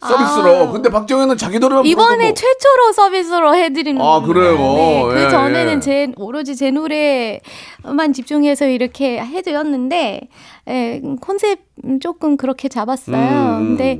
서비스로. 0.00 0.72
근데 0.72 0.88
박정희는 0.90 1.36
자기 1.36 1.58
노래만 1.58 1.86
이번에 1.86 2.08
부르고 2.08 2.24
뭐- 2.26 2.34
최초로 2.34 2.92
서비스로 2.94 3.54
해드리는 3.54 4.00
아, 4.00 4.20
그래요? 4.20 4.56
네, 4.56 5.04
그 5.08 5.20
예, 5.24 5.30
전에는 5.30 5.76
예. 5.76 5.80
제 5.80 6.12
오로지 6.16 6.56
제 6.56 6.70
노래만 6.70 8.12
집중해서 8.14 8.66
이렇게 8.66 9.18
해드렸는데 9.20 10.28
예, 10.68 11.00
컨셉 11.20 11.60
조금 12.00 12.36
그렇게 12.36 12.68
잡았어요. 12.68 13.58
음. 13.58 13.68
근데 13.76 13.98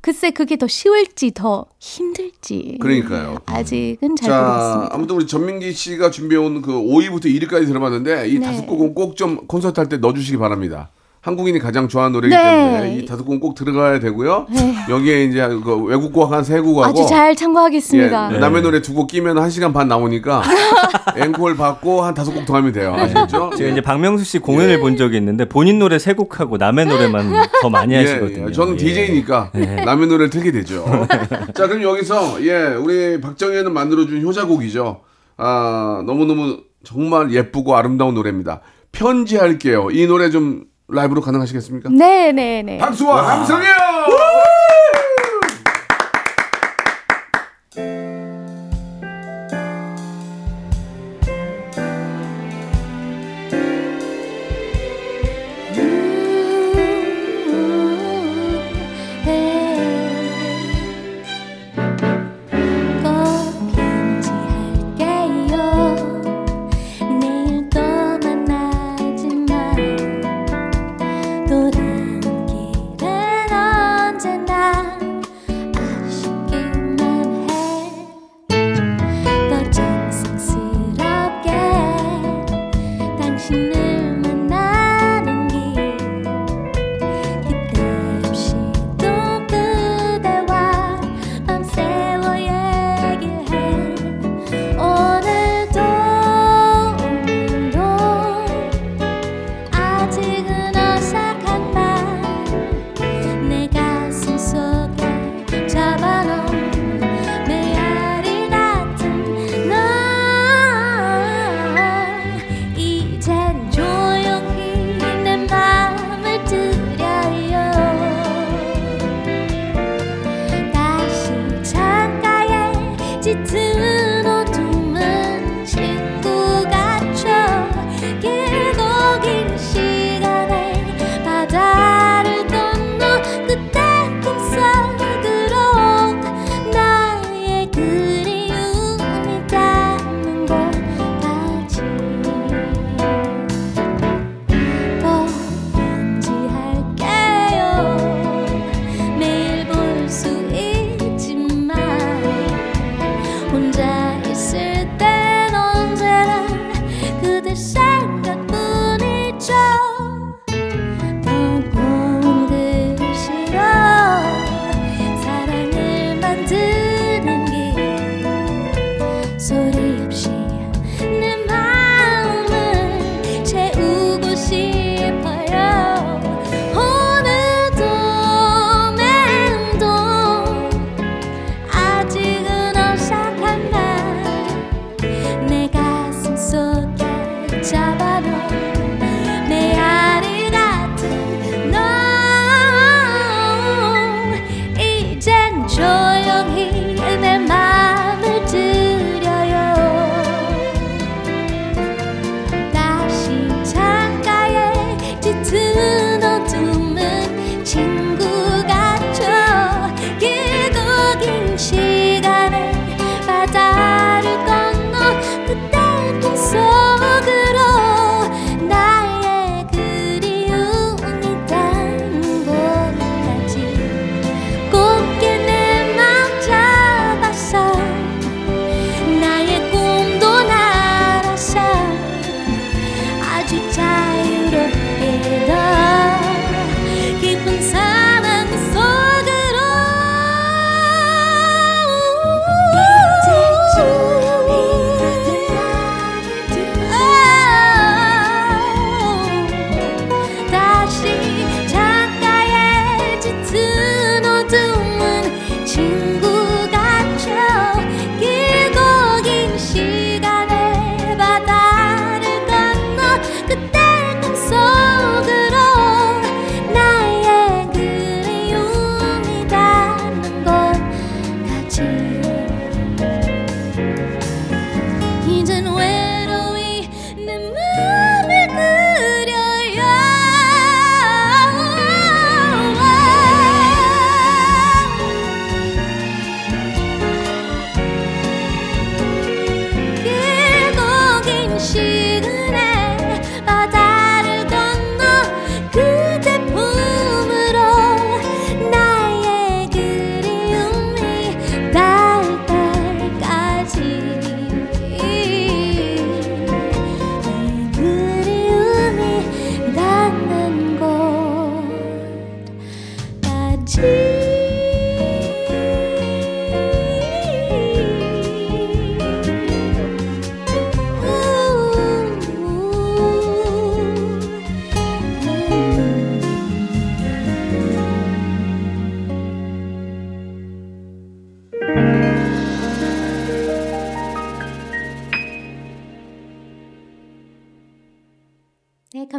글쎄 0.00 0.30
그게 0.32 0.56
더 0.56 0.66
쉬울지 0.68 1.32
더 1.32 1.64
힘들지. 1.80 2.76
그러니까요. 2.80 3.38
아직은 3.46 4.16
잘 4.16 4.28
자, 4.28 4.42
모르겠습니다. 4.42 4.94
아무튼 4.94 5.16
우리 5.16 5.26
전민기 5.26 5.72
씨가 5.72 6.10
준비해온 6.10 6.60
그 6.60 6.72
5위부터 6.72 7.24
1위까지 7.24 7.66
들어봤는데 7.66 8.28
이 8.28 8.38
네. 8.38 8.44
다섯 8.46 8.66
곡은 8.66 8.94
꼭 8.94 9.16
좀 9.16 9.46
콘서트 9.46 9.80
할 9.80 9.88
때 9.88 9.96
넣어주시기 9.96 10.36
바랍니다. 10.38 10.90
한국인이 11.24 11.58
가장 11.58 11.88
좋아하는 11.88 12.12
노래이기 12.12 12.36
네. 12.36 12.42
때문에 12.42 12.96
이 12.98 13.06
다섯 13.06 13.24
곡은 13.24 13.40
꼭 13.40 13.54
들어가야 13.54 13.98
되고요. 13.98 14.46
여기에 14.90 15.24
이제 15.24 15.40
그 15.64 15.74
외국 15.84 16.12
곡 16.12 16.30
한 16.30 16.44
세 16.44 16.60
곡하고 16.60 16.84
아주 16.84 17.06
잘 17.08 17.34
참고하겠습니다. 17.34 18.34
예, 18.34 18.38
남의 18.38 18.60
노래 18.60 18.82
두 18.82 18.92
곡 18.94 19.06
끼면 19.06 19.38
한 19.38 19.48
시간 19.48 19.72
반 19.72 19.88
나오니까 19.88 20.42
앵콜 21.16 21.56
받고 21.56 22.02
한 22.02 22.12
다섯 22.12 22.32
곡 22.32 22.44
더 22.44 22.54
하면 22.56 22.72
돼요. 22.72 22.94
아시겠죠? 22.94 23.52
제가 23.56 23.70
이제 23.70 23.80
박명수 23.80 24.22
씨 24.24 24.38
공연을 24.38 24.80
본 24.80 24.98
적이 24.98 25.16
있는데 25.16 25.46
본인 25.46 25.78
노래 25.78 25.98
세 25.98 26.12
곡하고 26.12 26.58
남의 26.58 26.84
노래만 26.86 27.32
더 27.62 27.70
많이 27.70 27.94
하시거든요. 27.94 28.48
예, 28.48 28.52
저는 28.52 28.74
예. 28.74 28.76
DJ니까 28.76 29.50
남의 29.86 30.08
노래를 30.08 30.28
틀게 30.28 30.52
되죠. 30.52 30.84
자, 31.54 31.66
그럼 31.68 31.82
여기서 31.82 32.44
예, 32.44 32.74
우리 32.74 33.18
박정현은 33.22 33.72
만들어준 33.72 34.20
효자곡이죠. 34.22 35.00
아, 35.38 36.02
너무 36.06 36.26
너무 36.26 36.58
정말 36.84 37.32
예쁘고 37.32 37.74
아름다운 37.76 38.12
노래입니다. 38.14 38.60
편지할게요. 38.92 39.88
이 39.90 40.06
노래 40.06 40.28
좀 40.28 40.64
라이브로 40.88 41.20
가능하시겠습니까? 41.22 41.88
네, 41.90 42.32
네, 42.32 42.62
네. 42.62 42.78
박수와 42.78 43.38
함성이요! 43.38 43.93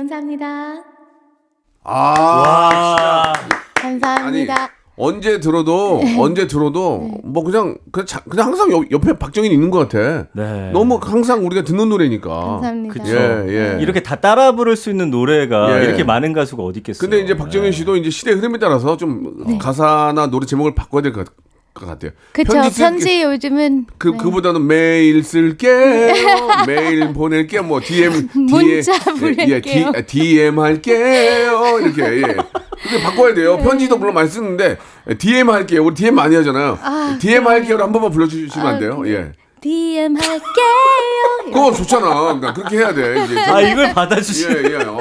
감사합니다. 0.05 0.83
아, 1.85 3.31
감사합니다. 3.75 4.69
언제 4.97 5.39
들어도 5.39 6.01
언제 6.19 6.47
들어도 6.47 6.99
뭐 7.23 7.43
그냥 7.45 7.77
그냥, 7.93 8.05
자- 8.05 8.19
그냥 8.29 8.47
항상 8.47 8.71
옆, 8.73 8.91
옆에 8.91 9.13
박정인 9.17 9.51
있는 9.53 9.69
것 9.71 9.87
같아. 9.87 10.27
네. 10.33 10.71
너무 10.73 10.99
항상 11.01 11.45
우리가 11.45 11.63
듣는 11.63 11.87
노래니까. 11.89 12.29
감사합니다. 12.29 12.93
그쵸. 12.93 13.15
예, 13.15 13.45
예. 13.77 13.81
이렇게 13.81 14.01
다 14.03 14.15
따라 14.17 14.51
부를 14.53 14.75
수 14.75 14.89
있는 14.89 15.11
노래가 15.11 15.79
예. 15.79 15.85
이렇게 15.85 16.03
많은 16.03 16.33
가수가 16.33 16.61
어디 16.63 16.79
있겠어요? 16.79 16.99
근데 17.09 17.23
이제 17.23 17.37
박정현 17.37 17.71
씨도 17.71 17.95
이제 17.95 18.09
시대 18.09 18.31
흐름에 18.31 18.57
따라서 18.59 18.97
좀 18.97 19.57
가사나 19.59 20.27
노래 20.27 20.45
제목을 20.45 20.75
바꿔야 20.75 21.01
될 21.03 21.13
것 21.13 21.25
같아요. 21.85 22.11
그쵸. 22.31 22.53
편지 22.53 22.79
편지, 22.79 23.03
쓸- 23.03 23.21
요즘은. 23.23 23.85
그 23.97 24.07
네. 24.09 24.17
그보다는 24.17 24.65
매일 24.65 25.23
쓸게요. 25.23 26.47
매일 26.67 27.11
보낼게요. 27.13 27.63
뭐 27.63 27.81
DM 27.81 28.29
문자 28.33 28.93
예, 28.93 29.11
보낼게요. 29.19 29.91
예, 29.95 30.01
DM 30.05 30.57
할게요. 30.59 31.79
이렇게 31.81 32.01
예. 32.03 32.21
그렇게 32.21 33.03
바꿔야 33.03 33.33
돼요. 33.33 33.57
편지도 33.57 33.97
물론 33.97 34.13
많이 34.13 34.29
쓰는데 34.29 34.77
DM 35.17 35.49
할게요. 35.49 35.83
우리 35.83 35.93
DM 35.95 36.15
많이 36.15 36.35
하잖아요. 36.37 36.79
아, 36.81 37.17
DM 37.19 37.45
할게요를 37.45 37.83
한 37.83 37.91
번만 37.91 38.09
불러주시면 38.11 38.65
안 38.67 38.75
아, 38.75 38.79
돼요? 38.79 39.01
네. 39.03 39.11
예. 39.11 39.31
DM 39.61 40.15
할게요. 40.15 40.43
그거 41.45 41.71
좋잖아. 41.73 42.09
그러니까 42.35 42.53
그렇게 42.53 42.77
해야 42.77 42.93
돼. 42.93 43.25
이제 43.25 43.39
아 43.39 43.59
이걸 43.61 43.93
받아주시. 43.93 44.47
예, 44.49 44.63
예. 44.71 44.75
어, 44.85 44.99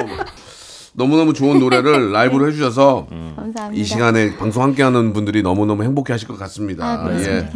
너무너무 0.96 1.32
좋은 1.32 1.58
노래를 1.58 2.12
라이브로 2.12 2.48
해주셔서 2.48 3.06
감사합니다. 3.36 3.70
이 3.72 3.84
시간에 3.84 4.36
방송 4.36 4.62
함께하는 4.62 5.12
분들이 5.12 5.42
너무너무 5.42 5.82
행복해하실 5.82 6.28
것 6.28 6.38
같습니다. 6.38 6.84
아, 6.84 7.08
예. 7.12 7.18
좋겠네요. 7.18 7.48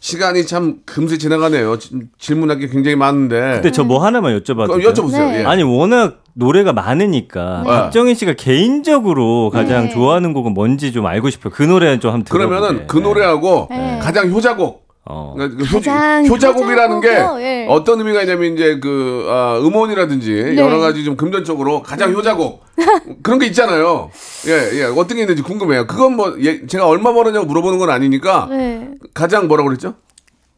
시간이 0.00 0.46
참 0.46 0.78
금세 0.86 1.18
지나가네요. 1.18 1.78
지- 1.78 1.90
질문할 2.18 2.58
게 2.58 2.68
굉장히 2.68 2.96
많은데. 2.96 3.38
근데 3.54 3.70
저 3.70 3.84
뭐 3.84 4.04
하나만 4.04 4.38
여쭤봐도 4.40 4.70
어, 4.70 4.78
돼요? 4.78 4.92
여쭤보세요. 4.92 5.30
네. 5.30 5.40
예. 5.40 5.44
아니 5.44 5.62
워낙 5.62 6.22
노래가 6.34 6.72
많으니까 6.72 7.62
네. 7.64 7.68
박정희 7.70 8.14
씨가 8.14 8.32
개인적으로 8.34 9.50
가장 9.50 9.84
네. 9.84 9.90
좋아하는 9.90 10.32
곡은 10.32 10.54
뭔지 10.54 10.92
좀 10.92 11.06
알고 11.06 11.28
싶어요. 11.30 11.52
그 11.52 11.62
노래 11.62 11.98
좀 11.98 12.12
한번 12.12 12.24
들어보게. 12.24 12.48
그러면은 12.48 12.86
그 12.86 12.98
노래하고 12.98 13.66
네. 13.70 13.98
가장 14.00 14.30
효자곡. 14.30 14.89
어. 15.12 15.34
그러니까 15.36 15.64
그 15.64 15.72
가장 15.72 16.24
효, 16.26 16.38
자 16.38 16.52
곡이라는 16.52 17.00
게 17.00 17.08
효자곡이요? 17.08 17.44
예. 17.44 17.66
어떤 17.68 17.98
의미가 17.98 18.22
있냐면 18.22 18.54
이제 18.54 18.78
그 18.78 19.26
아, 19.28 19.58
음원이라든지 19.60 20.32
네. 20.32 20.56
여러 20.56 20.78
가지 20.78 21.02
좀 21.04 21.16
금전적으로 21.16 21.82
가장 21.82 22.12
효자곡 22.12 22.62
그런 23.24 23.40
게 23.40 23.46
있잖아요. 23.46 24.10
예, 24.46 24.78
예. 24.78 24.84
어떤 24.84 25.16
게 25.16 25.22
있는지 25.22 25.42
궁금해요. 25.42 25.88
그건 25.88 26.14
뭐 26.14 26.36
예, 26.40 26.64
제가 26.64 26.86
얼마 26.86 27.12
벌었냐고 27.12 27.46
물어보는 27.46 27.80
건 27.80 27.90
아니니까 27.90 28.46
네. 28.50 28.90
가장 29.12 29.48
뭐라고 29.48 29.68
그랬죠? 29.68 29.94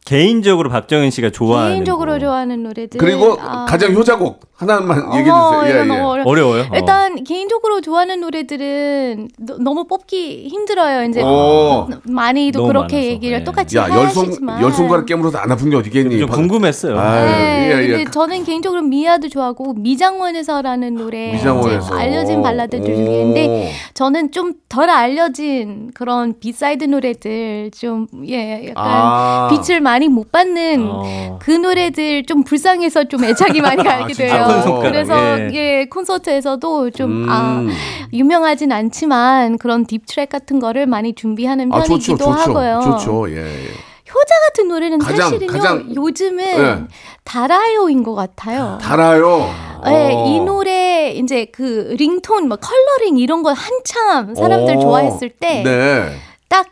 개인적으로 0.05 0.69
박정현 0.69 1.09
씨가 1.11 1.29
좋아하는 1.31 1.75
개인적으로 1.75 2.13
곡. 2.13 2.19
좋아하는 2.19 2.63
노래들. 2.63 2.99
그리고 2.99 3.37
아. 3.39 3.65
가장 3.65 3.93
효자곡 3.93 4.41
하나만 4.69 4.97
얘기해 5.17 5.23
주세요. 5.35 5.63
예, 5.67 5.73
너무 5.85 5.93
예. 5.93 5.99
어려- 5.99 6.23
어려워요. 6.25 6.61
어. 6.63 6.75
일단 6.75 7.23
개인적으로 7.23 7.81
좋아하는 7.81 8.19
노래들은 8.21 9.29
너, 9.39 9.57
너무 9.59 9.85
뽑기 9.85 10.47
힘들어요. 10.49 11.03
이제 11.09 11.21
오. 11.21 11.87
많이도 12.03 12.59
너무 12.59 12.67
그렇게 12.69 12.95
많아서. 12.95 13.09
얘기를 13.11 13.37
네. 13.39 13.43
똑같이 13.43 13.77
야, 13.77 13.83
하시지만 13.85 14.61
열 14.61 14.71
손가락 14.71 15.05
깨물어도 15.05 15.37
안 15.39 15.51
아픈 15.51 15.69
게 15.69 15.75
어디겠니? 15.75 16.19
좀 16.19 16.29
박- 16.29 16.35
궁금했어요. 16.35 16.99
아유, 16.99 17.25
네, 17.25 17.71
예, 17.71 17.83
예. 17.83 17.87
근데 17.87 18.11
저는 18.11 18.43
개인적으로 18.43 18.81
미아도 18.81 19.29
좋아하고 19.29 19.73
미장원에서라는 19.73 20.95
노래 20.95 21.33
미장원에서. 21.33 21.95
이제 21.95 22.03
알려진 22.03 22.41
발라드들 22.41 22.91
오. 22.91 22.95
중인데 22.95 23.71
저는 23.93 24.31
좀 24.31 24.53
덜 24.73 24.89
알려진 24.89 25.91
그런 25.93 26.33
B-side 26.39 26.85
노래들 26.85 27.69
좀 27.77 28.07
예 28.27 28.69
약간 28.69 28.73
아. 28.75 29.49
빛을 29.51 29.81
많이 29.81 30.07
못 30.07 30.31
받는 30.31 30.87
어. 30.89 31.37
그 31.39 31.51
노래들 31.51 32.25
좀 32.25 32.43
불쌍해서 32.43 33.03
좀 33.03 33.23
애착이 33.23 33.61
많이 33.61 33.83
가게 33.83 34.13
진짜? 34.13 34.33
돼요. 34.47 34.52
아픈 34.53 34.63
손가락, 34.63 34.91
그래서 34.91 35.39
예. 35.39 35.49
예 35.53 35.85
콘서트에서도 35.89 36.89
좀 36.91 37.23
음. 37.23 37.29
아, 37.29 37.63
유명하진 38.13 38.71
않지만 38.71 39.57
그런 39.57 39.85
deep 39.85 40.05
track 40.05 40.29
같은 40.29 40.59
거를 40.59 40.85
많이 40.85 41.13
준비하는 41.13 41.71
아, 41.73 41.81
좋죠, 41.81 42.15
편이기도 42.15 42.17
좋죠. 42.17 42.31
하고요. 42.31 42.79
좋죠. 42.83 43.29
예, 43.31 43.37
예. 43.37 43.67
효자 44.13 44.35
같은 44.47 44.67
노래는 44.67 44.99
가장, 44.99 45.29
사실은요 45.31 45.51
가장- 45.51 45.95
요즘은 45.95 46.43
예. 46.45 46.77
달아요인 47.23 48.03
것 48.03 48.13
같아요. 48.13 48.77
달아요. 48.81 49.49
네, 49.85 50.13
어. 50.15 50.25
이 50.27 50.39
노래 50.39 51.11
이제 51.11 51.45
그 51.45 51.95
ringtone, 51.97 52.47
뭐 52.47 52.57
컬러링 52.57 53.17
이런 53.17 53.43
거 53.43 53.51
한참 53.51 54.35
사람들 54.35 54.77
어. 54.77 54.79
좋아했을 54.79 55.29
때딱 55.29 55.63
네. 55.63 56.19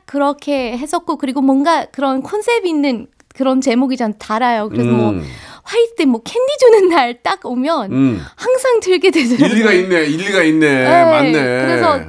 그렇게 0.05 0.77
했었고 0.77 1.17
그리고 1.17 1.41
뭔가 1.41 1.85
그런 1.91 2.21
컨셉 2.21 2.65
있는 2.65 3.07
그런 3.33 3.59
제목이잖아 3.59 4.13
달아요. 4.19 4.69
그래서 4.69 4.89
뭐 4.91 5.09
음. 5.09 5.23
화이트 5.63 6.03
뭐 6.03 6.21
캔디 6.23 6.57
주는 6.59 6.89
날 6.89 7.21
딱 7.23 7.45
오면 7.45 7.91
음. 7.91 8.21
항상 8.35 8.79
들게 8.79 9.11
되더라고요. 9.11 9.47
일리가 9.47 9.71
있네. 9.73 10.05
일리가 10.05 10.43
있네. 10.43 10.67
네, 10.67 11.03
맞네. 11.05 11.31
그래서 11.31 11.99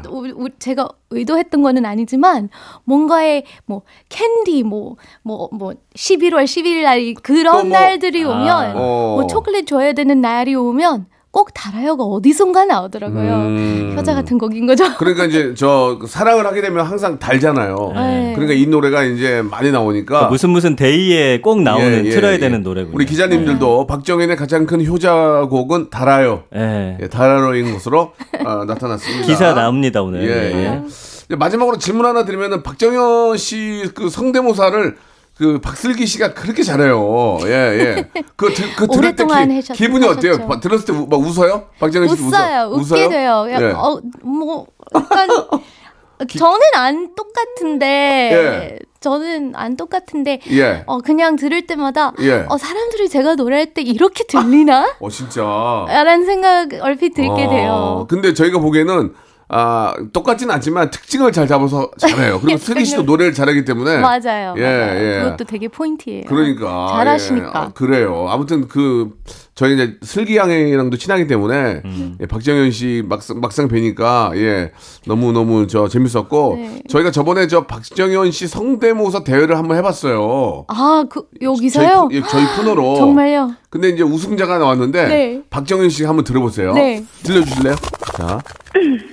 제가 0.59 0.89
의도했던 1.11 1.63
거는 1.63 1.85
아니지만 1.85 2.49
뭔가의 2.85 3.45
뭐 3.67 3.83
캔디 4.09 4.63
뭐뭐뭐 4.63 5.75
11월 5.95 6.45
11일 6.45 6.83
날이 6.85 7.15
또 7.15 7.21
그런 7.23 7.69
뭐- 7.69 7.79
날들이 7.79 8.25
오면 8.25 8.77
어. 8.77 9.17
뭐 9.19 9.27
초콜릿 9.27 9.67
줘야 9.67 9.93
되는 9.93 10.21
날이 10.21 10.55
오면 10.55 11.07
꼭 11.33 11.55
달아요가 11.55 12.05
어디선가 12.05 12.67
나오더라고요. 12.67 13.33
음. 13.35 13.95
효자 13.97 14.15
같은 14.15 14.37
곡인 14.37 14.67
거죠. 14.67 14.85
그러니까 14.99 15.25
이제 15.25 15.55
저그 15.55 16.07
사랑을 16.07 16.47
하게 16.47 16.61
되면 16.61 16.85
항상 16.85 17.19
달잖아요. 17.19 17.93
네. 17.95 18.33
그러니까 18.35 18.53
이 18.53 18.67
노래가 18.67 19.03
이제 19.03 19.41
많이 19.43 19.73
나오니까 19.73 20.29
무슨 20.29 20.51
무슨 20.51 20.77
데이에 20.77 21.41
꼭 21.41 21.63
나오는 21.63 22.05
예, 22.05 22.07
예, 22.07 22.11
틀어야 22.11 22.35
예. 22.35 22.39
되는 22.39 22.63
노래군요. 22.63 22.95
우리 22.95 23.07
기자님들도 23.07 23.87
박정현의 23.87 24.37
가장 24.37 24.67
큰 24.67 24.85
효자곡은 24.85 25.89
달아요. 25.89 26.45
예. 26.55 26.99
예, 27.01 27.09
달아요인 27.09 27.73
것으로 27.73 28.13
어, 28.45 28.65
나타났습니다. 28.67 29.27
기사 29.27 29.55
나옵니다 29.55 30.03
오늘. 30.03 30.23
예, 30.29 30.53
예. 30.55 30.83
예. 31.31 31.35
마지막으로 31.35 31.79
질문 31.79 32.05
하나 32.05 32.27
드리면은 32.27 32.63
박정현 32.63 33.39
씨 33.39 33.85
그 33.95 34.11
성대모사를 34.11 34.97
그 35.37 35.61
박슬기 35.61 36.07
씨가 36.07 36.35
그렇게 36.35 36.63
잘해요. 36.63 37.39
예, 37.45 37.49
예. 37.51 38.11
그, 38.37 38.53
들, 38.53 38.75
그 38.77 38.87
들을 38.87 39.17
때 39.17 39.25
기, 39.25 39.33
하셨- 39.33 39.73
기분이 39.77 40.07
어때요? 40.07 40.33
하셨죠. 40.35 40.49
바- 40.49 40.61
들었을 40.61 40.85
때 40.87 40.93
막 40.93 41.13
웃어요? 41.21 41.69
박정현 41.81 42.15
씨 42.15 42.23
웃어요. 42.23 42.69
웃어? 42.69 42.81
웃게 42.81 43.09
돼요. 43.09 43.47
야, 43.51 43.61
예. 43.61 43.65
어, 43.73 44.01
뭐 44.23 44.67
약간 44.95 45.29
저는 46.39 46.61
안 46.75 47.15
똑같은데 47.17 47.87
예. 48.33 48.79
저는 49.01 49.55
안 49.57 49.77
똑같은데 49.77 50.39
예. 50.51 50.85
어 50.87 50.99
그냥 50.99 51.35
들을 51.35 51.67
때마다 51.67 52.13
예. 52.21 52.45
어 52.49 52.57
사람들이 52.59 53.09
제가 53.09 53.35
노래할 53.35 53.75
때 53.75 53.83
이렇게 53.83 54.23
들리나? 54.25 54.95
어, 55.01 55.11
진짜. 55.11 55.43
라는 55.89 56.25
생각 56.27 56.69
얼핏 56.81 57.15
들게 57.15 57.31
어, 57.31 57.37
돼요. 57.51 58.07
근데 58.09 58.35
저희가 58.35 58.61
보기에는 58.61 59.15
아, 59.55 59.93
똑같지는 60.15 60.55
않지만 60.55 60.91
특징을 60.91 61.31
잘 61.31 61.47
잡아서 61.47 61.91
잘해요. 61.99 62.41
그리고 62.41 62.57
슬기 62.59 62.87
씨도 62.87 63.03
노래를 63.03 63.35
잘하기 63.35 63.67
때문에. 63.67 63.99
맞아요. 63.99 64.55
예, 64.57 64.63
맞아요. 64.63 65.01
예. 65.01 65.23
그것도 65.25 65.45
되게 65.45 65.69
포인트예요. 65.69 66.23
그러니까. 66.27 66.95
잘하시니까. 66.97 67.47
예. 67.47 67.51
아, 67.55 67.71
그래요. 67.75 68.27
아무튼 68.31 68.67
그, 68.67 69.11
저희 69.55 69.75
이제 69.75 69.99
슬기 70.01 70.39
양이랑도 70.39 70.97
친하기 70.97 71.27
때문에, 71.27 71.83
음. 71.85 72.17
예, 72.23 72.25
박정현 72.27 72.71
씨 72.71 73.03
막상, 73.07 73.41
막상 73.41 73.69
뵈니까, 73.69 74.33
예, 74.37 74.73
너무너무 75.07 75.67
저 75.67 75.87
재밌었고, 75.87 76.55
네. 76.57 76.83
저희가 76.89 77.11
저번에 77.11 77.47
저 77.47 77.67
박정현 77.67 78.31
씨 78.31 78.49
성대모사 78.49 79.23
대회를 79.25 79.59
한번 79.59 79.77
해봤어요. 79.77 80.65
아, 80.69 81.05
그 81.11 81.27
저희, 81.39 81.45
여기서요? 81.47 82.09
프- 82.09 82.17
예, 82.17 82.23
저희 82.23 82.47
프로로. 82.57 82.97
정말요? 82.97 83.53
근데 83.69 83.91
이제 83.91 84.03
우승자가 84.03 84.57
나왔는데, 84.57 85.09
네. 85.09 85.43
박정현 85.51 85.91
씨 85.91 86.05
한번 86.05 86.25
들어보세요. 86.25 86.73
네. 86.73 87.05
들려주실래요? 87.23 87.75
자. 88.17 88.39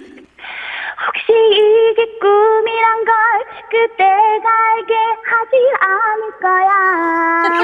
혹시 1.40 1.92
이게 1.92 2.06
꿈이란 2.20 3.06
걸 3.06 3.14
그대가 3.72 4.50
알게 4.76 4.94
하지 5.24 5.54
않을 5.80 6.22
거야 6.42 6.72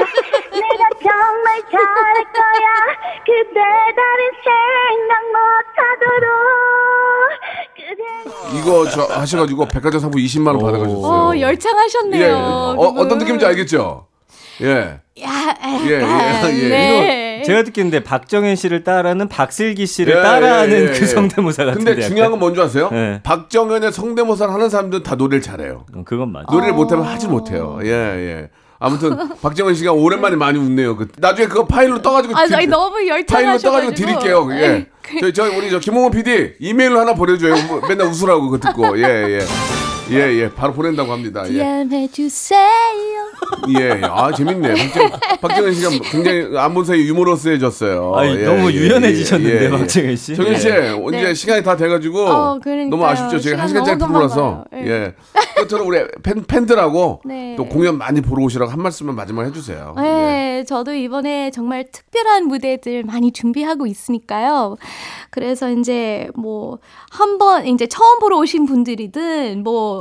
내가 0.50 0.82
정말 1.02 1.60
잘할 1.70 2.24
거야 2.32 2.66
그대 3.24 3.60
다른 3.96 4.20
생각 4.44 5.12
못 5.32 5.36
하도록 5.76 6.26
그대 7.76 8.58
이거 8.58 8.66
저 8.90 9.02
하셔가지고 9.20 9.66
백화점 9.66 10.00
상품 10.00 10.20
20만 10.20 10.48
원 10.48 10.58
받아가셨어요. 10.60 11.06
어, 11.06 11.38
열창하셨네요. 11.38 12.22
예, 12.24 12.30
어, 12.30 12.74
그분. 12.76 12.98
어떤 12.98 13.18
느낌인지 13.18 13.44
알겠죠? 13.46 14.06
예. 14.62 15.00
야, 15.22 15.54
예, 15.86 15.90
예, 15.90 16.00
예. 16.00 16.68
네. 16.68 17.25
제가 17.46 17.62
듣기는데 17.64 18.00
박정현 18.04 18.56
씨를 18.56 18.84
따라하는 18.84 19.28
박슬기 19.28 19.86
씨를 19.86 20.16
예, 20.18 20.22
따라하는 20.22 20.72
예, 20.72 20.82
예, 20.82 20.86
그 20.88 21.00
예. 21.02 21.06
성대모사 21.06 21.64
같은데. 21.64 21.92
근데 21.94 22.06
중요한 22.08 22.30
건 22.30 22.40
뭔지 22.40 22.60
아세요? 22.60 22.90
예. 22.92 23.20
박정현의 23.22 23.92
성대모사를 23.92 24.52
하는 24.52 24.68
사람들은 24.68 25.02
다 25.02 25.14
노래를 25.14 25.42
잘해요. 25.42 25.86
어, 25.94 26.02
그건 26.04 26.32
맞아. 26.32 26.46
노래를 26.50 26.74
못하면 26.74 27.04
하지 27.06 27.28
못해요. 27.28 27.78
예, 27.84 27.88
예. 27.90 28.50
아무튼 28.78 29.16
박정현 29.40 29.74
씨가 29.74 29.92
오랜만에 29.92 30.36
많이 30.36 30.58
웃네요. 30.58 30.96
그, 30.96 31.08
나중에 31.16 31.48
그거 31.48 31.66
파일로 31.66 32.02
떠가지고 32.02 32.36
아, 32.36 32.46
드- 32.46 32.54
아니, 32.54 32.66
너무 32.66 32.96
파일로. 33.26 33.56
떠가지고 33.58 33.94
드릴게요. 33.94 34.48
예. 34.52 34.86
저, 35.20 35.32
저 35.32 35.44
우리 35.44 35.70
저 35.70 35.78
김홍원 35.78 36.10
PD 36.12 36.54
이메일로 36.60 36.98
하나 37.00 37.14
보내줘요. 37.14 37.54
뭐, 37.68 37.80
맨날 37.88 38.08
웃으라고 38.08 38.50
그거 38.50 38.58
듣고. 38.58 38.98
예, 38.98 39.02
예. 39.04 39.40
예, 40.10 40.16
예. 40.16 40.50
바로 40.52 40.72
보낸다고 40.72 41.12
합니다. 41.12 41.44
예. 41.48 42.08
주세요. 42.12 42.60
예, 43.78 44.00
아 44.04 44.32
재밌네. 44.32 44.74
박정, 44.74 45.10
박정현 45.40 45.74
씨가 45.74 45.90
굉장히 46.10 46.56
안본 46.56 46.84
사이 46.84 47.00
유머러스해졌어요. 47.00 48.14
아니, 48.14 48.36
예, 48.36 48.44
너무 48.44 48.70
예, 48.70 48.74
유연해지셨는데, 48.74 49.60
예, 49.60 49.64
예. 49.64 49.70
박정현 49.70 50.16
씨. 50.16 50.36
정현 50.36 50.58
씨, 50.58 50.68
예. 50.68 50.96
이제 51.08 51.22
네. 51.22 51.34
시간이 51.34 51.62
다 51.62 51.76
돼가지고 51.76 52.26
어. 52.26 52.58
너무 52.90 53.04
아쉽죠. 53.04 53.38
제가 53.38 53.62
한 53.62 53.68
시간 53.68 53.84
시간짜리 53.84 54.10
프로라서 54.10 54.64
예. 54.74 55.14
끝으로 55.56 55.86
우리 55.86 56.00
팬, 56.22 56.44
팬들하고 56.44 57.20
네. 57.24 57.54
또 57.56 57.66
공연 57.66 57.98
많이 57.98 58.20
보러 58.20 58.44
오시라고 58.44 58.70
한 58.70 58.80
말씀만 58.82 59.14
마지막 59.14 59.44
해주세요. 59.46 59.94
예. 59.98 60.02
네, 60.02 60.64
저도 60.64 60.94
이번에 60.94 61.50
정말 61.50 61.84
특별한 61.90 62.46
무대들 62.46 63.04
많이 63.04 63.32
준비하고 63.32 63.86
있으니까요. 63.86 64.76
그래서 65.30 65.70
이제 65.70 66.28
뭐 66.34 66.78
한번 67.10 67.66
이제 67.66 67.86
처음 67.86 68.18
보러 68.18 68.38
오신 68.38 68.66
분들이든 68.66 69.62
뭐 69.62 69.95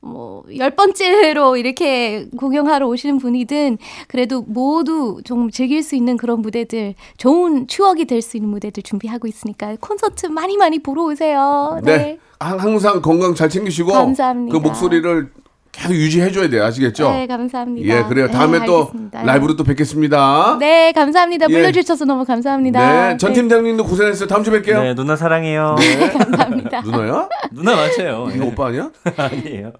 뭐 0.00 0.42
열 0.56 0.70
번째로 0.70 1.56
이렇게 1.56 2.28
구경하러 2.36 2.86
오시는 2.88 3.18
분이든 3.18 3.78
그래도 4.08 4.42
모두 4.42 5.20
좀 5.24 5.50
즐길 5.50 5.82
수 5.82 5.94
있는 5.96 6.16
그런 6.16 6.40
무대들, 6.42 6.94
좋은 7.18 7.66
추억이 7.66 8.04
될 8.06 8.20
수 8.22 8.36
있는 8.36 8.50
무대들 8.50 8.82
준비하고 8.82 9.26
있으니까 9.26 9.76
콘서트 9.80 10.26
많이 10.26 10.56
많이 10.56 10.78
보러 10.78 11.04
오세요. 11.04 11.78
네. 11.84 11.96
네. 11.96 12.18
항- 12.38 12.58
항상 12.58 13.00
건강 13.02 13.34
잘 13.34 13.48
챙기시고 13.48 13.92
감사합니다. 13.92 14.58
그 14.58 14.62
목소리를 14.66 15.30
계속 15.72 15.94
유지해줘야 15.94 16.48
돼요. 16.48 16.64
아시겠죠? 16.64 17.10
네, 17.12 17.26
감사합니다. 17.26 17.88
예, 17.88 18.02
그래요. 18.04 18.26
네, 18.26 18.32
다음에 18.32 18.64
또 18.66 18.78
알겠습니다. 18.86 19.22
라이브로 19.22 19.56
또 19.56 19.64
뵙겠습니다. 19.64 20.56
네, 20.58 20.92
감사합니다. 20.92 21.46
예. 21.48 21.52
불러주셔서 21.52 22.04
너무 22.04 22.24
감사합니다. 22.24 23.10
네, 23.10 23.16
전 23.16 23.32
네. 23.32 23.40
팀장님도 23.40 23.84
고생했어요. 23.84 24.28
다음 24.28 24.42
주에 24.42 24.60
뵐게요. 24.60 24.82
네, 24.82 24.94
누나 24.94 25.16
사랑해요. 25.16 25.76
감사합니다. 26.12 26.80
누나야? 26.84 27.28
누나 27.52 27.76
맞아요. 27.76 28.28
이거 28.34 28.46
오빠 28.46 28.66
아니야? 28.66 28.90
아니에요. 29.16 29.72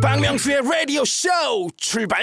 박명수의 0.00 0.60
라디오 0.62 1.04
쇼 1.04 1.28
출발 1.76 2.22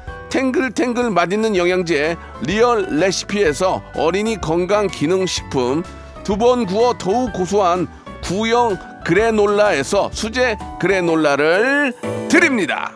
탱글탱글 0.31 1.11
맛있는 1.11 1.55
영양제 1.55 2.17
리얼 2.43 2.87
레시피에서 2.89 3.83
어린이 3.95 4.39
건강 4.39 4.87
기능 4.87 5.25
식품, 5.25 5.83
두 6.23 6.37
번 6.37 6.65
구워 6.65 6.93
더욱 6.97 7.33
고소한 7.33 7.87
구형 8.23 8.77
그래놀라에서 9.05 10.09
수제 10.13 10.57
그래놀라를 10.79 11.93
드립니다. 12.29 12.91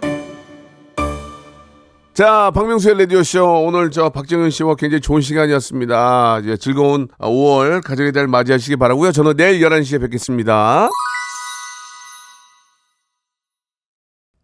자, 2.13 2.49
박명수의 2.55 2.97
라디오쇼. 2.99 3.65
오늘 3.65 3.91
저 3.91 4.09
박정현 4.09 4.49
씨와 4.49 4.75
굉장히 4.75 5.01
좋은 5.01 5.19
시간이었습니다. 5.19 6.39
이제 6.43 6.55
즐거운 6.57 7.09
5월 7.19 7.83
가정의 7.83 8.13
달 8.13 8.27
맞이하시기 8.27 8.77
바라고요 8.77 9.11
저는 9.11 9.35
내일 9.35 9.59
11시에 9.59 9.99
뵙겠습니다. 9.99 10.87